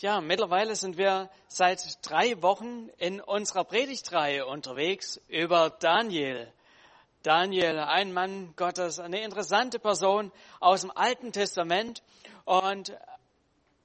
Ja, 0.00 0.22
mittlerweile 0.22 0.76
sind 0.76 0.96
wir 0.96 1.28
seit 1.48 1.98
drei 2.00 2.40
Wochen 2.40 2.88
in 2.96 3.20
unserer 3.20 3.64
Predigtreihe 3.64 4.46
unterwegs 4.46 5.20
über 5.28 5.68
Daniel. 5.68 6.50
Daniel, 7.22 7.80
ein 7.80 8.14
Mann 8.14 8.54
Gottes, 8.56 8.98
eine 8.98 9.22
interessante 9.22 9.78
Person 9.78 10.32
aus 10.58 10.80
dem 10.80 10.90
Alten 10.90 11.32
Testament. 11.32 12.02
Und 12.46 12.96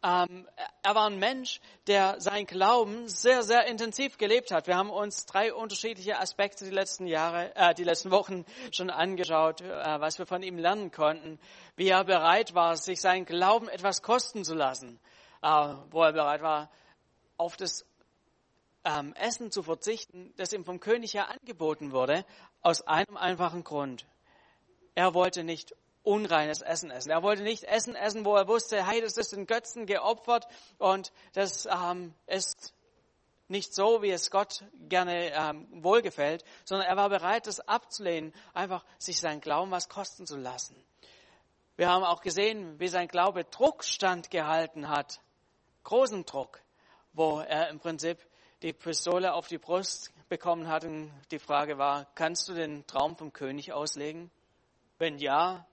ähm, 0.04 0.48
er 0.84 0.96
war 0.96 1.08
ein 1.08 1.20
Mensch, 1.20 1.60
der 1.88 2.22
sein 2.22 2.46
Glauben 2.46 3.10
sehr, 3.10 3.44
sehr 3.44 3.66
intensiv 3.66 4.18
gelebt 4.18 4.52
hat. 4.52 4.68
Wir 4.68 4.78
haben 4.78 4.92
uns 4.92 5.26
drei 5.26 5.54
unterschiedliche 5.54 6.18
Aspekte 6.18 6.63
die 6.63 6.72
letzten 6.72 7.08
Jahre, 7.08 7.54
äh, 7.58 7.74
die 7.74 7.84
letzten 7.84 8.12
Wochen 8.12 8.46
schon 8.72 8.90
angeschaut, 8.90 9.60
äh, 9.60 10.00
was 10.00 10.18
wir 10.18 10.26
von 10.26 10.44
ihm 10.44 10.60
lernen 10.60 10.94
konnten. 10.94 11.40
Wie 11.76 11.90
er 11.90 12.06
bereit 12.06 12.56
war, 12.56 12.78
sich 12.78 13.02
seinen 13.02 13.26
Glauben 13.26 13.68
etwas 13.68 14.02
kosten 14.02 14.46
zu 14.46 14.56
lassen 14.56 14.97
wo 15.92 16.04
er 16.04 16.14
bereit 16.14 16.41
war, 16.41 16.72
auf 17.38 17.55
das 17.55 17.86
ähm, 18.84 19.13
Essen 19.13 19.52
zu 19.52 19.63
verzichten, 19.63 20.34
das 20.38 20.53
ihm 20.53 20.66
vom 20.66 20.80
König 20.80 21.13
her 21.13 21.30
angeboten 21.30 21.91
wurde, 21.91 22.26
aus 22.62 22.81
einem 22.88 23.17
einfachen 23.17 23.63
Grund. 23.63 24.05
Er 24.95 25.13
wollte 25.13 25.44
nicht 25.44 25.76
unreines 26.03 26.62
Essen 26.62 26.91
essen. 26.91 27.09
Er 27.12 27.23
wollte 27.23 27.44
nicht 27.44 27.63
Essen 27.63 27.95
essen, 27.95 28.26
wo 28.26 28.36
er 28.36 28.48
wusste, 28.48 28.86
hey, 28.86 29.02
das 29.02 29.17
ist 29.17 29.34
den 29.34 29.48
Götzen 29.48 29.86
geopfert 29.86 30.48
und 30.77 31.12
das 31.34 31.66
ähm, 31.66 32.14
ist 32.27 32.73
nicht 33.48 33.75
so, 33.75 34.02
wie 34.02 34.12
es 34.12 34.31
Gott 34.31 34.64
gerne 34.89 35.31
ähm, 35.31 35.67
wohlgefällt, 35.84 36.44
sondern 36.64 36.88
er 36.88 36.98
war 36.98 37.09
bereit, 37.09 37.48
das 37.48 37.59
abzulehnen, 37.59 38.34
einfach 38.53 38.84
sich 38.98 39.20
seinen 39.20 39.41
Glauben 39.41 39.72
was 39.72 39.89
kosten 39.89 40.25
zu 40.25 40.38
lassen. 40.38 40.75
Wir 41.75 41.89
haben 41.89 42.03
auch 42.03 42.22
gesehen, 42.22 42.80
wie 42.80 42.88
sein 42.88 43.08
Glaube 43.08 43.44
Druck 43.44 43.84
standgehalten 43.84 44.89
hat 44.89 45.20
großen 45.85 46.25
Druck, 46.25 46.59
wo 47.13 47.39
er 47.39 47.70
im 47.70 47.80
Prinzip 47.80 48.17
die 48.62 48.73
Pistole 48.73 49.34
auf 49.34 49.48
die 49.48 49.57
Brust 49.57 50.11
bekommen 50.28 50.67
hat 50.67 50.83
und 50.83 51.11
die 51.31 51.39
Frage 51.39 51.78
war, 51.78 52.05
kannst 52.16 52.50
du 52.50 52.53
den 52.53 52.86
Traum 52.88 53.16
vom 53.16 53.31
König 53.31 53.72
auslegen? 53.72 54.30
Wenn 54.97 55.17
ja, 55.17 55.66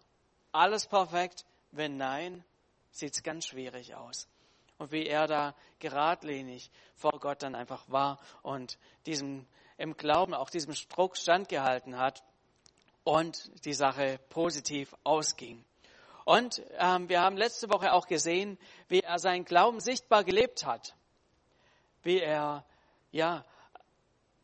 alles 0.52 0.86
perfekt. 0.86 1.44
Wenn 1.72 1.96
nein, 1.96 2.44
sieht 2.90 3.14
es 3.14 3.22
ganz 3.22 3.46
schwierig 3.46 3.94
aus. 3.94 4.28
Und 4.78 4.92
wie 4.92 5.06
er 5.06 5.26
da 5.26 5.54
geradlinig 5.78 6.70
vor 6.94 7.18
Gott 7.18 7.42
dann 7.42 7.54
einfach 7.54 7.88
war 7.88 8.20
und 8.42 8.78
diesem 9.06 9.46
im 9.78 9.96
Glauben 9.96 10.34
auch 10.34 10.50
diesem 10.50 10.74
Druck 10.90 11.16
standgehalten 11.16 11.98
hat 11.98 12.22
und 13.04 13.50
die 13.64 13.72
Sache 13.72 14.20
positiv 14.28 14.94
ausging. 15.02 15.64
Und 16.24 16.62
ähm, 16.78 17.08
wir 17.08 17.20
haben 17.20 17.36
letzte 17.36 17.70
Woche 17.70 17.92
auch 17.92 18.06
gesehen, 18.06 18.58
wie 18.88 19.00
er 19.00 19.18
seinen 19.18 19.44
Glauben 19.44 19.80
sichtbar 19.80 20.24
gelebt 20.24 20.64
hat, 20.66 20.94
wie 22.02 22.20
er 22.20 22.64
ja 23.10 23.44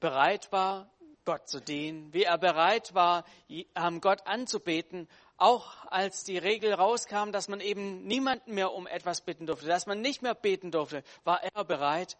bereit 0.00 0.50
war, 0.52 0.88
Gott 1.24 1.48
zu 1.48 1.60
dienen, 1.60 2.12
wie 2.14 2.22
er 2.22 2.38
bereit 2.38 2.94
war, 2.94 3.24
ähm, 3.48 4.00
Gott 4.00 4.26
anzubeten, 4.26 5.08
auch 5.36 5.84
als 5.86 6.24
die 6.24 6.38
Regel 6.38 6.72
rauskam, 6.72 7.32
dass 7.32 7.48
man 7.48 7.60
eben 7.60 8.04
niemanden 8.04 8.54
mehr 8.54 8.72
um 8.72 8.86
etwas 8.86 9.20
bitten 9.20 9.46
durfte, 9.46 9.66
dass 9.66 9.86
man 9.86 10.00
nicht 10.00 10.22
mehr 10.22 10.34
beten 10.34 10.70
durfte, 10.70 11.02
war 11.24 11.42
er 11.42 11.64
bereit, 11.64 12.16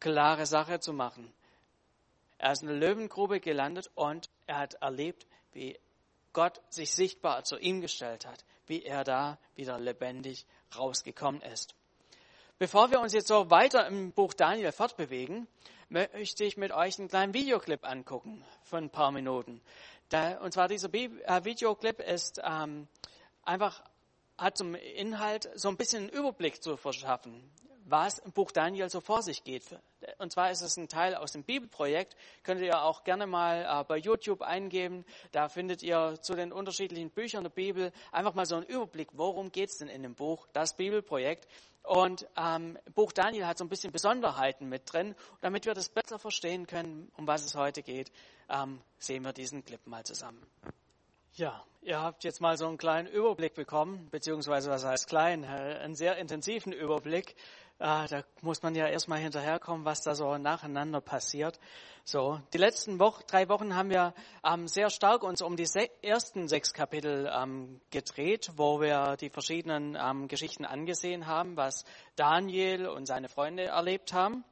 klare 0.00 0.46
Sache 0.46 0.80
zu 0.80 0.92
machen. 0.92 1.32
Er 2.38 2.52
ist 2.52 2.62
in 2.62 2.68
der 2.68 2.76
Löwengrube 2.76 3.40
gelandet 3.40 3.90
und 3.94 4.28
er 4.46 4.58
hat 4.58 4.74
erlebt, 4.74 5.26
wie 5.52 5.78
Gott 6.32 6.60
sich 6.68 6.92
sichtbar 6.92 7.44
zu 7.44 7.58
ihm 7.58 7.80
gestellt 7.80 8.26
hat, 8.26 8.44
wie 8.66 8.84
er 8.84 9.04
da 9.04 9.38
wieder 9.54 9.78
lebendig 9.78 10.46
rausgekommen 10.76 11.40
ist. 11.42 11.74
Bevor 12.58 12.90
wir 12.90 13.00
uns 13.00 13.12
jetzt 13.12 13.28
so 13.28 13.50
weiter 13.50 13.86
im 13.86 14.12
Buch 14.12 14.32
Daniel 14.32 14.72
fortbewegen, 14.72 15.46
möchte 15.88 16.44
ich 16.44 16.56
mit 16.56 16.72
euch 16.72 16.98
einen 16.98 17.08
kleinen 17.08 17.34
Videoclip 17.34 17.86
angucken 17.86 18.44
von 18.62 18.84
ein 18.84 18.90
paar 18.90 19.12
Minuten. 19.12 19.60
Und 20.42 20.52
zwar 20.52 20.68
dieser 20.68 20.92
äh, 20.94 21.44
Videoclip 21.44 22.00
ist 22.00 22.40
ähm, 22.44 22.88
einfach 23.42 23.82
hat 24.38 24.56
zum 24.56 24.74
Inhalt 24.74 25.48
so 25.54 25.68
ein 25.68 25.76
bisschen 25.76 26.04
einen 26.04 26.08
Überblick 26.10 26.62
zu 26.62 26.76
verschaffen 26.76 27.50
was 27.88 28.18
im 28.18 28.32
Buch 28.32 28.50
Daniel 28.50 28.90
so 28.90 29.00
vor 29.00 29.22
sich 29.22 29.44
geht. 29.44 29.64
Und 30.18 30.32
zwar 30.32 30.50
ist 30.50 30.60
es 30.60 30.76
ein 30.76 30.88
Teil 30.88 31.14
aus 31.14 31.32
dem 31.32 31.44
Bibelprojekt. 31.44 32.16
Könnt 32.42 32.60
ihr 32.60 32.82
auch 32.82 33.04
gerne 33.04 33.26
mal 33.26 33.64
äh, 33.64 33.84
bei 33.84 33.96
YouTube 33.96 34.42
eingeben. 34.42 35.04
Da 35.32 35.48
findet 35.48 35.82
ihr 35.82 36.18
zu 36.20 36.34
den 36.34 36.52
unterschiedlichen 36.52 37.10
Büchern 37.10 37.44
der 37.44 37.50
Bibel 37.50 37.92
einfach 38.12 38.34
mal 38.34 38.46
so 38.46 38.56
einen 38.56 38.66
Überblick, 38.66 39.08
worum 39.12 39.52
geht 39.52 39.70
es 39.70 39.78
denn 39.78 39.88
in 39.88 40.02
dem 40.02 40.14
Buch, 40.14 40.46
das 40.52 40.74
Bibelprojekt. 40.74 41.46
Und 41.84 42.26
ähm, 42.36 42.76
Buch 42.94 43.12
Daniel 43.12 43.46
hat 43.46 43.58
so 43.58 43.64
ein 43.64 43.68
bisschen 43.68 43.92
Besonderheiten 43.92 44.68
mit 44.68 44.92
drin. 44.92 45.08
Und 45.08 45.42
damit 45.42 45.66
wir 45.66 45.74
das 45.74 45.88
besser 45.88 46.18
verstehen 46.18 46.66
können, 46.66 47.10
um 47.16 47.28
was 47.28 47.44
es 47.44 47.54
heute 47.54 47.82
geht, 47.82 48.10
ähm, 48.48 48.80
sehen 48.98 49.22
wir 49.22 49.32
diesen 49.32 49.64
Clip 49.64 49.84
mal 49.86 50.04
zusammen. 50.04 50.44
Ja, 51.34 51.62
ihr 51.82 52.00
habt 52.00 52.24
jetzt 52.24 52.40
mal 52.40 52.56
so 52.56 52.66
einen 52.66 52.78
kleinen 52.78 53.06
Überblick 53.06 53.54
bekommen, 53.54 54.08
beziehungsweise 54.10 54.70
was 54.70 54.84
heißt 54.84 55.06
klein, 55.06 55.44
äh, 55.44 55.46
einen 55.46 55.94
sehr 55.94 56.16
intensiven 56.16 56.72
Überblick 56.72 57.36
Ah, 57.78 58.06
da 58.06 58.24
muss 58.40 58.62
man 58.62 58.74
ja 58.74 58.86
erstmal 58.86 59.18
hinterherkommen, 59.18 59.84
was 59.84 60.00
da 60.00 60.14
so 60.14 60.38
nacheinander 60.38 61.02
passiert. 61.02 61.60
So, 62.04 62.40
die 62.54 62.58
letzten 62.58 62.98
Woche, 62.98 63.22
drei 63.26 63.50
Wochen 63.50 63.76
haben 63.76 63.90
wir 63.90 64.14
ähm, 64.42 64.66
sehr 64.66 64.88
stark 64.88 65.22
uns 65.22 65.42
um 65.42 65.56
die 65.56 65.66
se 65.66 65.90
ersten 66.00 66.48
sechs 66.48 66.72
Kapitel 66.72 67.30
ähm, 67.30 67.82
gedreht, 67.90 68.50
wo 68.56 68.80
wir 68.80 69.18
die 69.18 69.28
verschiedenen 69.28 69.94
ähm, 69.94 70.26
Geschichten 70.26 70.64
angesehen 70.64 71.26
haben, 71.26 71.58
was 71.58 71.84
Daniel 72.14 72.86
und 72.86 73.04
seine 73.04 73.28
Freunde 73.28 73.64
erlebt 73.64 74.14
haben. 74.14 74.42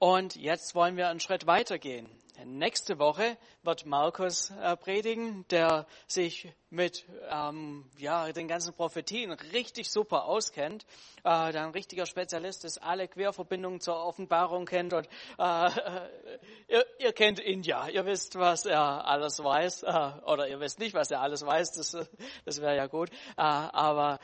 Und 0.00 0.34
jetzt 0.34 0.74
wollen 0.74 0.96
wir 0.96 1.10
einen 1.10 1.20
Schritt 1.20 1.46
weitergehen. 1.46 2.08
Nächste 2.44 2.98
Woche 2.98 3.36
wird 3.62 3.86
Markus 3.86 4.50
äh, 4.50 4.76
predigen, 4.76 5.44
der 5.50 5.86
sich 6.06 6.52
mit 6.70 7.04
ähm, 7.28 7.84
ja, 7.98 8.32
den 8.32 8.48
ganzen 8.48 8.72
Prophetien 8.74 9.32
richtig 9.32 9.90
super 9.90 10.24
auskennt, 10.24 10.86
äh, 11.24 11.52
der 11.52 11.64
ein 11.64 11.70
richtiger 11.70 12.06
Spezialist 12.06 12.64
ist, 12.64 12.78
alle 12.78 13.08
Querverbindungen 13.08 13.80
zur 13.80 13.96
Offenbarung 14.04 14.66
kennt 14.66 14.92
und 14.92 15.08
äh, 15.38 15.70
ihr, 16.68 16.86
ihr, 16.98 17.12
kennt 17.12 17.40
ihn 17.40 17.62
ja, 17.62 17.88
ihr 17.88 18.06
wisst, 18.06 18.38
was 18.38 18.66
er 18.66 19.06
alles 19.06 19.42
weiß 19.42 19.82
äh, 19.82 20.10
oder 20.26 20.48
ihr 20.48 20.60
wisst 20.60 20.78
nicht, 20.78 20.94
was 20.94 21.10
er 21.10 21.20
alles 21.20 21.44
weiß, 21.44 21.72
das, 21.72 21.96
das 22.44 22.60
wäre 22.60 22.76
ja 22.76 22.86
gut, 22.86 23.10
äh, 23.10 23.42
aber 23.42 24.18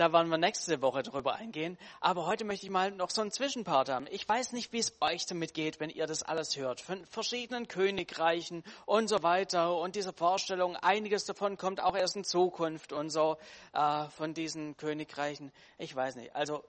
da 0.00 0.12
wollen 0.12 0.30
wir 0.30 0.38
nächste 0.38 0.80
Woche 0.80 1.02
drüber 1.02 1.34
eingehen. 1.34 1.76
Aber 2.00 2.24
heute 2.24 2.46
möchte 2.46 2.64
ich 2.64 2.72
mal 2.72 2.90
noch 2.90 3.10
so 3.10 3.20
einen 3.20 3.32
Zwischenpart 3.32 3.90
haben. 3.90 4.06
Ich 4.10 4.26
weiß 4.26 4.52
nicht, 4.52 4.72
wie 4.72 4.78
es 4.78 4.94
euch 5.02 5.26
damit 5.26 5.52
geht, 5.52 5.78
wenn 5.78 5.90
ihr 5.90 6.06
das 6.06 6.22
alles 6.22 6.56
hört. 6.56 6.80
Von 6.80 7.04
verschiedenen 7.04 7.68
Königreichen 7.68 8.64
und 8.86 9.08
so 9.08 9.22
weiter. 9.22 9.76
Und 9.76 9.96
diese 9.96 10.14
Vorstellung, 10.14 10.74
einiges 10.74 11.26
davon 11.26 11.58
kommt 11.58 11.82
auch 11.82 11.94
erst 11.94 12.16
in 12.16 12.24
Zukunft 12.24 12.94
und 12.94 13.10
so 13.10 13.36
äh, 13.74 14.06
von 14.08 14.32
diesen 14.32 14.74
Königreichen. 14.78 15.52
Ich 15.76 15.94
weiß 15.94 16.16
nicht. 16.16 16.34
Also 16.34 16.64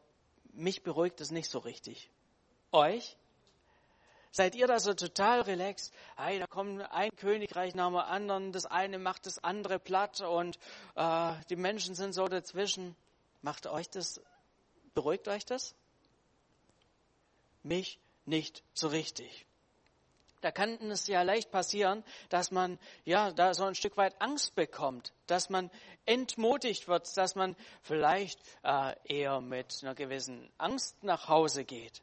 mich 0.52 0.84
beruhigt 0.84 1.22
es 1.22 1.32
nicht 1.32 1.50
so 1.50 1.60
richtig. 1.60 2.12
Euch? 2.74 3.16
Seid 4.32 4.56
ihr 4.56 4.68
da 4.68 4.78
so 4.78 4.94
total 4.94 5.42
relaxed? 5.42 5.94
Hey, 6.18 6.40
da 6.40 6.48
kommt 6.48 6.82
ein 6.92 7.16
Königreich 7.16 7.76
nach 7.76 7.88
dem 7.88 7.96
anderen, 7.96 8.52
das 8.52 8.66
eine 8.66 9.00
macht 9.00 9.26
das 9.26 9.42
andere 9.42 9.80
platt 9.80 10.20
und 10.20 10.60
äh, 10.96 11.34
die 11.50 11.56
Menschen 11.56 11.96
sind 11.96 12.12
so 12.12 12.28
dazwischen. 12.28 12.98
Macht 13.42 13.68
euch 13.68 13.90
das, 13.90 14.22
beruhigt 14.94 15.28
euch 15.28 15.46
das? 15.46 15.76
Mich 17.64 18.00
nicht 18.26 18.64
so 18.74 18.88
richtig. 18.88 19.46
Da 20.42 20.52
kann 20.52 20.72
es 20.90 21.06
ja 21.06 21.22
leicht 21.22 21.52
passieren, 21.52 22.04
dass 22.30 22.50
man 22.50 22.80
ja 23.06 23.32
da 23.32 23.54
so 23.54 23.64
ein 23.64 23.76
Stück 23.76 23.96
weit 23.98 24.20
Angst 24.20 24.56
bekommt, 24.56 25.14
dass 25.28 25.50
man 25.50 25.70
entmutigt 26.06 26.88
wird, 26.88 27.16
dass 27.16 27.36
man 27.36 27.56
vielleicht 27.84 28.40
äh, 28.64 28.96
eher 29.06 29.40
mit 29.40 29.80
einer 29.84 29.94
gewissen 29.94 30.52
Angst 30.58 31.04
nach 31.04 31.28
Hause 31.28 31.64
geht, 31.64 32.02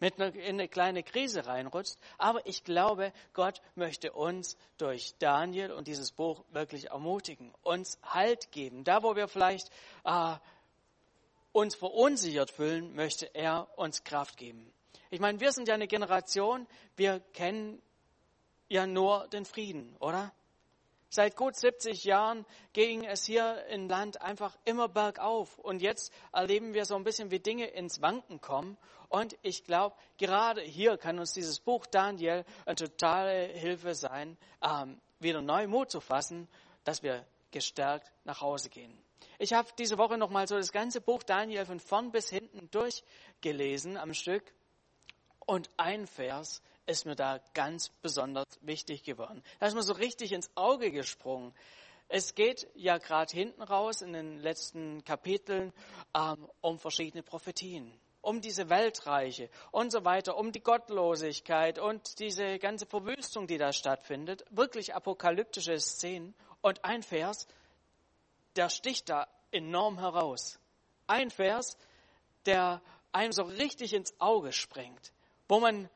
mit 0.00 0.20
einer, 0.20 0.34
in 0.34 0.56
eine 0.56 0.68
kleine 0.68 1.02
Krise 1.02 1.46
reinrutscht. 1.46 1.96
Aber 2.18 2.46
ich 2.46 2.64
glaube, 2.64 3.12
Gott 3.32 3.62
möchte 3.74 4.12
uns 4.12 4.56
durch 4.78 5.14
Daniel 5.18 5.72
und 5.72 5.88
dieses 5.88 6.12
Buch 6.12 6.44
wirklich 6.50 6.90
ermutigen, 6.90 7.52
uns 7.62 7.98
Halt 8.02 8.52
geben. 8.52 8.84
Da, 8.84 9.02
wo 9.02 9.16
wir 9.16 9.28
vielleicht 9.28 9.70
äh, 10.04 10.36
uns 11.52 11.74
verunsichert 11.74 12.50
fühlen, 12.50 12.94
möchte 12.94 13.34
er 13.34 13.68
uns 13.76 14.04
Kraft 14.04 14.36
geben. 14.36 14.72
Ich 15.10 15.20
meine, 15.20 15.40
wir 15.40 15.52
sind 15.52 15.68
ja 15.68 15.74
eine 15.74 15.86
Generation, 15.86 16.66
wir 16.96 17.20
kennen 17.32 17.80
ja 18.68 18.86
nur 18.86 19.28
den 19.28 19.44
Frieden, 19.44 19.96
oder? 20.00 20.32
Seit 21.08 21.36
gut 21.36 21.56
70 21.56 22.04
Jahren 22.04 22.44
ging 22.72 23.04
es 23.04 23.24
hier 23.24 23.64
im 23.66 23.88
Land 23.88 24.20
einfach 24.20 24.56
immer 24.64 24.88
bergauf. 24.88 25.58
Und 25.58 25.80
jetzt 25.80 26.12
erleben 26.32 26.74
wir 26.74 26.84
so 26.84 26.96
ein 26.96 27.04
bisschen, 27.04 27.30
wie 27.30 27.38
Dinge 27.38 27.66
ins 27.66 28.02
Wanken 28.02 28.40
kommen. 28.40 28.76
Und 29.08 29.36
ich 29.42 29.64
glaube, 29.64 29.94
gerade 30.18 30.62
hier 30.62 30.98
kann 30.98 31.18
uns 31.18 31.32
dieses 31.32 31.60
Buch 31.60 31.86
Daniel 31.86 32.44
eine 32.64 32.74
totale 32.74 33.46
Hilfe 33.46 33.94
sein, 33.94 34.36
ähm, 34.60 35.00
wieder 35.20 35.42
neu 35.42 35.68
Mut 35.68 35.90
zu 35.90 36.00
fassen, 36.00 36.48
dass 36.84 37.02
wir 37.02 37.24
gestärkt 37.52 38.12
nach 38.24 38.40
Hause 38.40 38.68
gehen. 38.68 38.96
Ich 39.38 39.52
habe 39.52 39.68
diese 39.78 39.98
Woche 39.98 40.18
noch 40.18 40.30
mal 40.30 40.48
so 40.48 40.56
das 40.56 40.72
ganze 40.72 41.00
Buch 41.00 41.22
Daniel 41.22 41.66
von 41.66 41.78
vorn 41.78 42.10
bis 42.10 42.28
hinten 42.30 42.68
durchgelesen 42.70 43.96
am 43.96 44.12
Stück. 44.12 44.52
Und 45.46 45.70
ein 45.76 46.08
Vers 46.08 46.62
ist 46.86 47.04
mir 47.04 47.16
da 47.16 47.40
ganz 47.52 47.90
besonders 48.02 48.46
wichtig 48.60 49.02
geworden. 49.02 49.42
Da 49.58 49.66
ist 49.66 49.74
mir 49.74 49.82
so 49.82 49.92
richtig 49.92 50.32
ins 50.32 50.50
Auge 50.54 50.90
gesprungen. 50.90 51.52
Es 52.08 52.34
geht 52.34 52.68
ja 52.74 52.98
gerade 52.98 53.32
hinten 53.32 53.62
raus 53.62 54.00
in 54.00 54.12
den 54.12 54.38
letzten 54.38 55.04
Kapiteln 55.04 55.72
ähm, 56.14 56.48
um 56.60 56.78
verschiedene 56.78 57.24
Prophetien, 57.24 57.92
um 58.20 58.40
diese 58.40 58.68
Weltreiche 58.68 59.50
und 59.72 59.90
so 59.90 60.04
weiter, 60.04 60.36
um 60.36 60.52
die 60.52 60.62
Gottlosigkeit 60.62 61.80
und 61.80 62.20
diese 62.20 62.60
ganze 62.60 62.86
Verwüstung, 62.86 63.48
die 63.48 63.58
da 63.58 63.72
stattfindet. 63.72 64.44
Wirklich 64.50 64.94
apokalyptische 64.94 65.78
Szenen. 65.80 66.34
Und 66.60 66.84
ein 66.84 67.02
Vers, 67.02 67.48
der 68.54 68.70
sticht 68.70 69.08
da 69.08 69.26
enorm 69.50 69.98
heraus. 69.98 70.60
Ein 71.08 71.30
Vers, 71.30 71.76
der 72.46 72.80
einem 73.10 73.32
so 73.32 73.42
richtig 73.42 73.94
ins 73.94 74.14
Auge 74.20 74.52
springt, 74.52 75.12
wo 75.48 75.58
man 75.58 75.88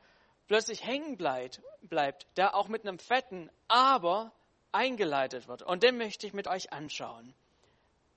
plötzlich 0.51 0.85
hängen 0.85 1.15
bleibt, 1.15 1.61
bleibt, 1.81 2.27
der 2.35 2.55
auch 2.55 2.67
mit 2.67 2.85
einem 2.85 2.99
fetten 2.99 3.49
Aber 3.69 4.33
eingeleitet 4.73 5.47
wird. 5.47 5.61
Und 5.61 5.81
den 5.81 5.97
möchte 5.97 6.27
ich 6.27 6.33
mit 6.33 6.45
euch 6.49 6.73
anschauen. 6.73 7.33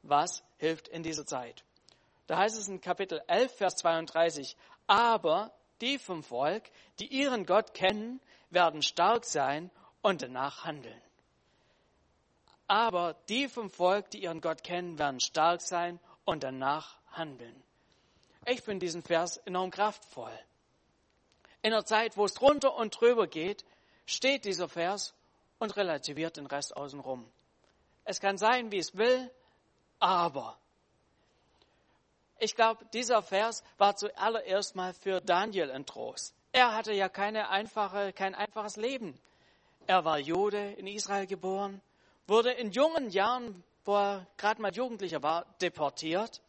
Was 0.02 0.42
hilft 0.58 0.88
in 0.88 1.04
dieser 1.04 1.24
Zeit? 1.26 1.62
Da 2.26 2.38
heißt 2.38 2.58
es 2.58 2.66
in 2.66 2.80
Kapitel 2.80 3.22
11, 3.28 3.56
Vers 3.56 3.76
32, 3.76 4.56
aber 4.88 5.52
die 5.80 5.96
vom 5.96 6.24
Volk, 6.24 6.64
die 6.98 7.06
ihren 7.06 7.46
Gott 7.46 7.72
kennen, 7.72 8.20
werden 8.50 8.82
stark 8.82 9.24
sein 9.26 9.70
und 10.02 10.20
danach 10.20 10.64
handeln. 10.64 11.00
Aber 12.66 13.14
die 13.28 13.46
vom 13.46 13.70
Volk, 13.70 14.10
die 14.10 14.24
ihren 14.24 14.40
Gott 14.40 14.64
kennen, 14.64 14.98
werden 14.98 15.20
stark 15.20 15.60
sein 15.60 16.00
und 16.24 16.42
danach 16.42 16.98
handeln. 17.12 17.62
Ich 18.44 18.60
finde 18.60 18.86
diesen 18.86 19.04
Vers 19.04 19.36
enorm 19.36 19.70
kraftvoll. 19.70 20.36
In 21.64 21.72
einer 21.72 21.86
Zeit, 21.86 22.18
wo 22.18 22.26
es 22.26 22.34
drunter 22.34 22.76
und 22.76 23.00
drüber 23.00 23.26
geht, 23.26 23.64
steht 24.04 24.44
dieser 24.44 24.68
Vers 24.68 25.14
und 25.58 25.74
relativiert 25.78 26.36
den 26.36 26.44
Rest 26.44 26.76
außenrum. 26.76 27.26
Es 28.04 28.20
kann 28.20 28.36
sein, 28.36 28.70
wie 28.70 28.76
es 28.76 28.98
will, 28.98 29.30
aber 29.98 30.58
ich 32.38 32.54
glaube, 32.54 32.84
dieser 32.92 33.22
Vers 33.22 33.64
war 33.78 33.96
zuallererst 33.96 34.76
mal 34.76 34.92
für 34.92 35.22
Daniel 35.22 35.70
ein 35.70 35.86
Trost. 35.86 36.34
Er 36.52 36.74
hatte 36.74 36.92
ja 36.92 37.08
keine 37.08 37.48
einfache, 37.48 38.12
kein 38.12 38.34
einfaches 38.34 38.76
Leben. 38.76 39.18
Er 39.86 40.04
war 40.04 40.18
Jude, 40.18 40.72
in 40.72 40.86
Israel 40.86 41.26
geboren, 41.26 41.80
wurde 42.26 42.50
in 42.52 42.72
jungen 42.72 43.08
Jahren, 43.08 43.64
wo 43.86 43.96
er 43.96 44.26
gerade 44.36 44.60
mal 44.60 44.74
Jugendlicher 44.74 45.22
war, 45.22 45.46
deportiert. 45.62 46.42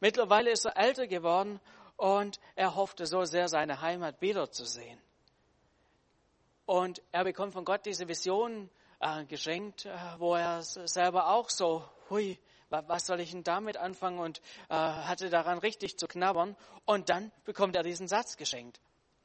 Mittlerweile 0.00 0.50
ist 0.50 0.64
er 0.64 0.78
älter 0.78 1.06
geworden 1.06 1.60
und 1.96 2.40
er 2.54 2.74
hoffte 2.74 3.06
so 3.06 3.24
sehr, 3.24 3.48
seine 3.48 3.80
Heimat 3.80 4.20
wiederzusehen. 4.20 5.00
Und 6.66 7.02
er 7.12 7.24
bekommt 7.24 7.52
von 7.52 7.64
Gott 7.64 7.84
diese 7.84 8.08
Vision 8.08 8.70
äh, 9.00 9.24
geschenkt, 9.24 9.86
äh, 9.86 9.96
wo 10.18 10.34
er 10.34 10.62
selber 10.62 11.28
auch 11.28 11.50
so, 11.50 11.84
hui, 12.08 12.38
was 12.70 13.06
soll 13.06 13.20
ich 13.20 13.30
denn 13.30 13.44
damit 13.44 13.76
anfangen 13.76 14.18
und 14.18 14.40
äh, 14.68 14.74
hatte 14.74 15.30
daran 15.30 15.58
richtig 15.58 15.98
zu 15.98 16.08
knabbern. 16.08 16.56
Und 16.84 17.08
dann 17.08 17.30
bekommt 17.44 17.76
er 17.76 17.82
diesen 17.82 18.08
Satz 18.08 18.36
geschenkt. 18.36 18.80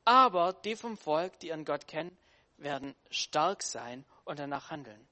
Aber 0.06 0.54
die 0.54 0.76
vom 0.76 0.98
Volk, 0.98 1.40
die 1.40 1.48
ihren 1.48 1.66
Gott 1.66 1.88
kennen, 1.88 2.16
werden 2.58 2.96
stark 3.10 3.64
sein 3.64 4.06
und 4.26 4.40
danach 4.40 4.70
handeln. 4.70 5.08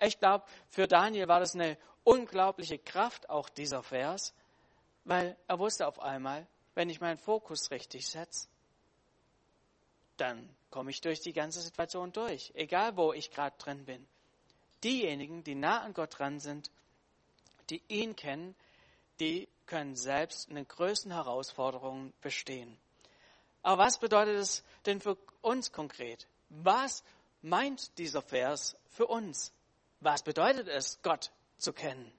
Ich 0.00 0.18
glaube, 0.18 0.44
für 0.68 0.86
Daniel 0.86 1.28
war 1.28 1.40
das 1.40 1.54
eine 1.54 1.76
unglaubliche 2.04 2.78
Kraft, 2.78 3.28
auch 3.28 3.48
dieser 3.48 3.82
Vers, 3.82 4.32
weil 5.10 5.36
er 5.48 5.58
wusste 5.58 5.88
auf 5.88 5.98
einmal, 5.98 6.46
wenn 6.76 6.88
ich 6.88 7.00
meinen 7.00 7.18
Fokus 7.18 7.72
richtig 7.72 8.06
setze, 8.06 8.46
dann 10.16 10.48
komme 10.70 10.92
ich 10.92 11.00
durch 11.00 11.20
die 11.20 11.32
ganze 11.32 11.60
Situation 11.60 12.12
durch, 12.12 12.52
egal 12.54 12.96
wo 12.96 13.12
ich 13.12 13.32
gerade 13.32 13.58
drin 13.58 13.84
bin. 13.86 14.06
Diejenigen, 14.84 15.42
die 15.42 15.56
nah 15.56 15.80
an 15.80 15.94
Gott 15.94 16.16
dran 16.16 16.38
sind, 16.38 16.70
die 17.70 17.82
ihn 17.88 18.14
kennen, 18.14 18.54
die 19.18 19.48
können 19.66 19.96
selbst 19.96 20.48
in 20.48 20.54
den 20.54 20.68
größten 20.68 21.10
Herausforderungen 21.10 22.12
bestehen. 22.20 22.78
Aber 23.62 23.82
was 23.82 23.98
bedeutet 23.98 24.36
es 24.36 24.62
denn 24.86 25.00
für 25.00 25.16
uns 25.40 25.72
konkret? 25.72 26.28
Was 26.50 27.02
meint 27.42 27.98
dieser 27.98 28.22
Vers 28.22 28.76
für 28.90 29.08
uns? 29.08 29.52
Was 29.98 30.22
bedeutet 30.22 30.68
es, 30.68 31.02
Gott 31.02 31.32
zu 31.58 31.72
kennen? 31.72 32.12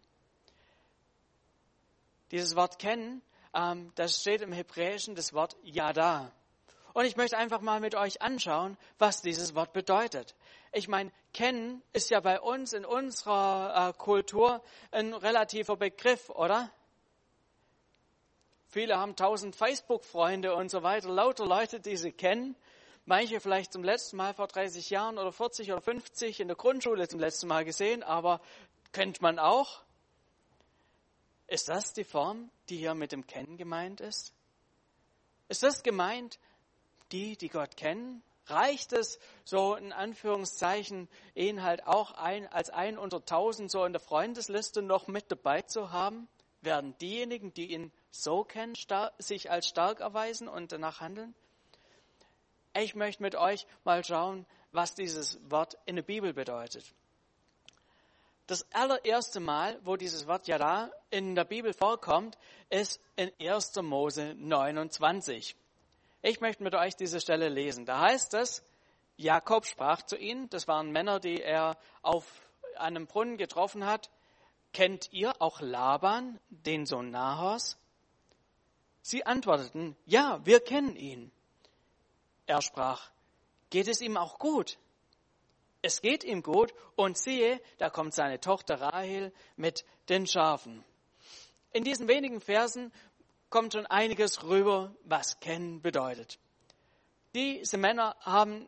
Dieses 2.32 2.56
Wort 2.56 2.80
kennen, 2.80 3.22
ähm, 3.54 3.92
das 3.96 4.22
steht 4.22 4.42
im 4.42 4.54
Hebräischen 4.54 5.16
das 5.16 5.34
Wort 5.34 5.58
Yada. 5.64 6.32
Und 6.94 7.06
ich 7.06 7.16
möchte 7.16 7.38
einfach 7.38 7.62
mal 7.62 7.80
mit 7.80 7.96
euch 7.96 8.22
anschauen, 8.22 8.78
was 8.98 9.22
dieses 9.22 9.56
Wort 9.56 9.74
bedeutet. 9.74 10.36
Ich 10.74 10.88
meine, 10.88 11.12
kennen 11.34 11.82
ist 11.94 12.10
ja 12.10 12.20
bei 12.20 12.40
uns 12.40 12.74
in 12.74 12.86
unserer 12.86 13.90
äh, 13.90 13.94
Kultur 13.98 14.62
ein 14.92 15.14
relativer 15.14 15.78
Begriff, 15.78 16.30
oder? 16.30 16.72
Viele 18.68 18.98
haben 18.98 19.18
tausend 19.18 19.56
Facebook-Freunde 19.56 20.56
und 20.56 20.72
so 20.72 20.84
weiter, 20.84 21.10
lauter 21.10 21.46
Leute, 21.46 21.82
die 21.82 21.98
sie 21.98 22.14
kennen. 22.14 22.56
Manche 23.06 23.42
vielleicht 23.42 23.74
zum 23.74 23.84
letzten 23.84 24.16
Mal 24.16 24.34
vor 24.34 24.48
30 24.48 24.90
Jahren 24.90 25.18
oder 25.18 25.34
40 25.34 25.72
oder 25.72 25.82
50 25.82 26.40
in 26.40 26.48
der 26.48 26.56
Grundschule 26.56 27.08
zum 27.08 27.20
letzten 27.20 27.48
Mal 27.48 27.66
gesehen, 27.66 28.04
aber 28.04 28.40
kennt 28.94 29.22
man 29.22 29.40
auch. 29.40 29.82
Ist 31.52 31.68
das 31.68 31.92
die 31.92 32.06
Form, 32.06 32.50
die 32.70 32.78
hier 32.78 32.96
mit 32.96 33.12
dem 33.12 33.28
Kennen 33.28 33.58
gemeint 33.58 34.00
ist? 34.00 34.34
Ist 35.50 35.64
das 35.64 35.84
gemeint, 35.84 36.40
die, 37.12 37.36
die 37.36 37.50
Gott 37.50 37.76
kennen? 37.76 38.24
Reicht 38.46 38.94
es, 38.94 39.20
so 39.44 39.76
in 39.76 39.92
Anführungszeichen, 39.92 41.10
ihn 41.36 41.62
halt 41.62 41.86
auch 41.86 42.12
ein, 42.12 42.48
als 42.48 42.70
ein 42.70 42.98
unter 42.98 43.26
tausend 43.26 43.70
so 43.70 43.84
in 43.84 43.92
der 43.92 44.00
Freundesliste 44.00 44.82
noch 44.82 45.08
mit 45.08 45.30
dabei 45.30 45.62
zu 45.62 45.92
haben? 45.92 46.30
Werden 46.62 46.98
diejenigen, 47.00 47.54
die 47.54 47.74
ihn 47.74 47.92
so 48.12 48.46
kennen, 48.46 48.74
sich 49.18 49.52
als 49.52 49.68
stark 49.68 50.00
erweisen 50.00 50.48
und 50.48 50.72
danach 50.72 51.02
handeln? 51.02 51.36
Ich 52.74 52.96
möchte 52.96 53.24
mit 53.24 53.36
euch 53.36 53.68
mal 53.84 54.06
schauen, 54.06 54.46
was 54.72 54.96
dieses 54.96 55.38
Wort 55.52 55.78
in 55.86 55.98
der 55.98 56.04
Bibel 56.04 56.34
bedeutet. 56.34 56.86
Das 58.52 58.70
allererste 58.74 59.40
Mal, 59.40 59.80
wo 59.86 59.96
dieses 59.96 60.28
Wort 60.28 60.46
Yada 60.46 60.92
in 61.10 61.36
der 61.36 61.46
Bibel 61.46 61.72
vorkommt, 61.72 62.38
ist 62.70 63.00
in 63.16 63.32
1. 63.40 63.78
Mose 63.78 64.36
29. 64.38 65.56
Ich 66.22 66.42
möchte 66.42 66.62
mit 66.62 66.76
euch 66.76 66.98
diese 66.98 67.22
Stelle 67.22 67.48
lesen. 67.48 67.86
Da 67.86 68.02
heißt 68.02 68.34
es, 68.34 68.62
Jakob 69.16 69.66
sprach 69.66 70.02
zu 70.02 70.18
ihnen, 70.18 70.50
das 70.50 70.68
waren 70.68 70.92
Männer, 70.92 71.22
die 71.22 71.42
er 71.42 71.78
auf 72.02 72.26
einem 72.76 73.08
Brunnen 73.08 73.38
getroffen 73.38 73.86
hat, 73.86 74.10
kennt 74.74 75.14
ihr 75.14 75.42
auch 75.42 75.62
Laban, 75.62 76.38
den 76.50 76.86
Sohn 76.86 77.10
Nahors? 77.10 77.78
Sie 79.02 79.26
antworteten, 79.26 79.96
ja, 80.06 80.46
wir 80.46 80.60
kennen 80.60 80.98
ihn. 80.98 81.32
Er 82.48 82.62
sprach, 82.62 83.12
geht 83.70 83.88
es 83.88 84.02
ihm 84.02 84.18
auch 84.18 84.40
gut? 84.40 84.78
Es 85.82 86.02
geht 86.02 86.24
ihm 86.24 86.44
gut 86.44 86.74
und 86.96 87.18
siehe, 87.18 87.60
da 87.78 87.90
kommt 87.90 88.14
seine 88.14 88.40
Tochter 88.40 88.80
Rahel 88.80 89.34
mit 89.56 89.86
den 90.10 90.28
Schafen. 90.28 90.84
In 91.74 91.84
diesen 91.84 92.08
wenigen 92.08 92.42
Versen 92.42 92.92
kommt 93.50 93.74
schon 93.74 93.86
einiges 93.86 94.44
rüber, 94.44 94.96
was 95.04 95.40
kennen 95.40 95.82
bedeutet. 95.82 96.40
Diese 97.34 97.78
Männer 97.78 98.16
haben 98.20 98.68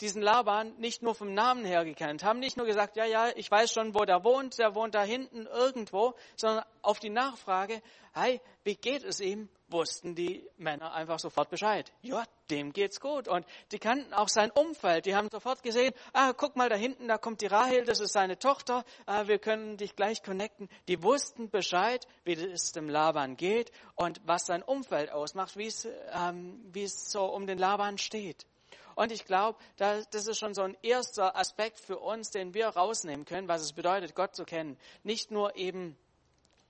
diesen 0.00 0.22
Laban 0.22 0.76
nicht 0.78 1.02
nur 1.02 1.14
vom 1.14 1.32
Namen 1.34 1.64
her 1.64 1.84
gekannt, 1.84 2.24
haben 2.24 2.40
nicht 2.40 2.56
nur 2.56 2.66
gesagt, 2.66 2.96
ja, 2.96 3.04
ja, 3.04 3.28
ich 3.36 3.50
weiß 3.50 3.72
schon, 3.72 3.94
wo 3.94 4.04
der 4.04 4.24
wohnt, 4.24 4.58
der 4.58 4.74
wohnt 4.74 4.94
da 4.94 5.02
hinten 5.02 5.46
irgendwo, 5.46 6.14
sondern 6.36 6.64
auf 6.82 6.98
die 6.98 7.10
Nachfrage, 7.10 7.80
hey, 8.12 8.40
wie 8.64 8.74
geht 8.74 9.04
es 9.04 9.20
ihm, 9.20 9.48
wussten 9.68 10.14
die 10.14 10.48
Männer 10.56 10.92
einfach 10.94 11.18
sofort 11.18 11.50
Bescheid. 11.50 11.92
Ja, 12.02 12.24
dem 12.50 12.72
geht's 12.72 13.00
gut. 13.00 13.28
Und 13.28 13.46
die 13.72 13.78
kannten 13.78 14.12
auch 14.12 14.28
sein 14.28 14.50
Umfeld. 14.50 15.06
Die 15.06 15.14
haben 15.14 15.28
sofort 15.30 15.62
gesehen, 15.62 15.92
ah, 16.12 16.32
guck 16.32 16.56
mal 16.56 16.68
da 16.68 16.76
hinten, 16.76 17.08
da 17.08 17.18
kommt 17.18 17.40
die 17.40 17.46
Rahel, 17.46 17.84
das 17.84 18.00
ist 18.00 18.12
seine 18.12 18.38
Tochter, 18.38 18.84
ah, 19.06 19.26
wir 19.26 19.38
können 19.38 19.76
dich 19.76 19.96
gleich 19.96 20.22
connecten. 20.22 20.68
Die 20.88 21.02
wussten 21.02 21.50
Bescheid, 21.50 22.06
wie 22.24 22.34
es 22.34 22.72
dem 22.72 22.88
Laban 22.88 23.36
geht 23.36 23.72
und 23.94 24.20
was 24.24 24.46
sein 24.46 24.62
Umfeld 24.62 25.10
ausmacht, 25.10 25.56
wie 25.56 25.72
ähm, 26.12 26.72
es 26.74 27.10
so 27.10 27.24
um 27.24 27.46
den 27.46 27.58
Laban 27.58 27.98
steht. 27.98 28.46
Und 28.94 29.10
ich 29.10 29.24
glaube, 29.24 29.58
das 29.76 30.06
ist 30.12 30.38
schon 30.38 30.54
so 30.54 30.62
ein 30.62 30.76
erster 30.82 31.36
Aspekt 31.36 31.80
für 31.80 31.98
uns, 31.98 32.30
den 32.30 32.54
wir 32.54 32.68
rausnehmen 32.68 33.24
können, 33.24 33.48
was 33.48 33.62
es 33.62 33.72
bedeutet, 33.72 34.14
Gott 34.14 34.36
zu 34.36 34.44
kennen. 34.44 34.78
Nicht 35.02 35.30
nur 35.30 35.56
eben, 35.56 35.96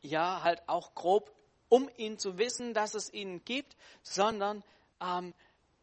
ja, 0.01 0.43
halt 0.43 0.63
auch 0.67 0.95
grob, 0.95 1.31
um 1.75 1.91
ihn 1.97 2.21
zu 2.21 2.39
wissen, 2.39 2.73
dass 2.73 2.95
es 2.95 3.13
ihn 3.13 3.45
gibt, 3.45 3.77
sondern 4.05 4.63
ähm, 5.01 5.35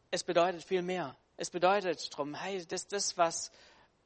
es 0.09 0.23
bedeutet 0.23 0.63
viel 0.63 0.81
mehr. 0.81 1.17
Es 1.35 1.49
bedeutet 1.49 2.13
darum, 2.13 2.33
hey, 2.33 2.65
das, 2.65 2.87
das 2.87 3.17
was 3.17 3.51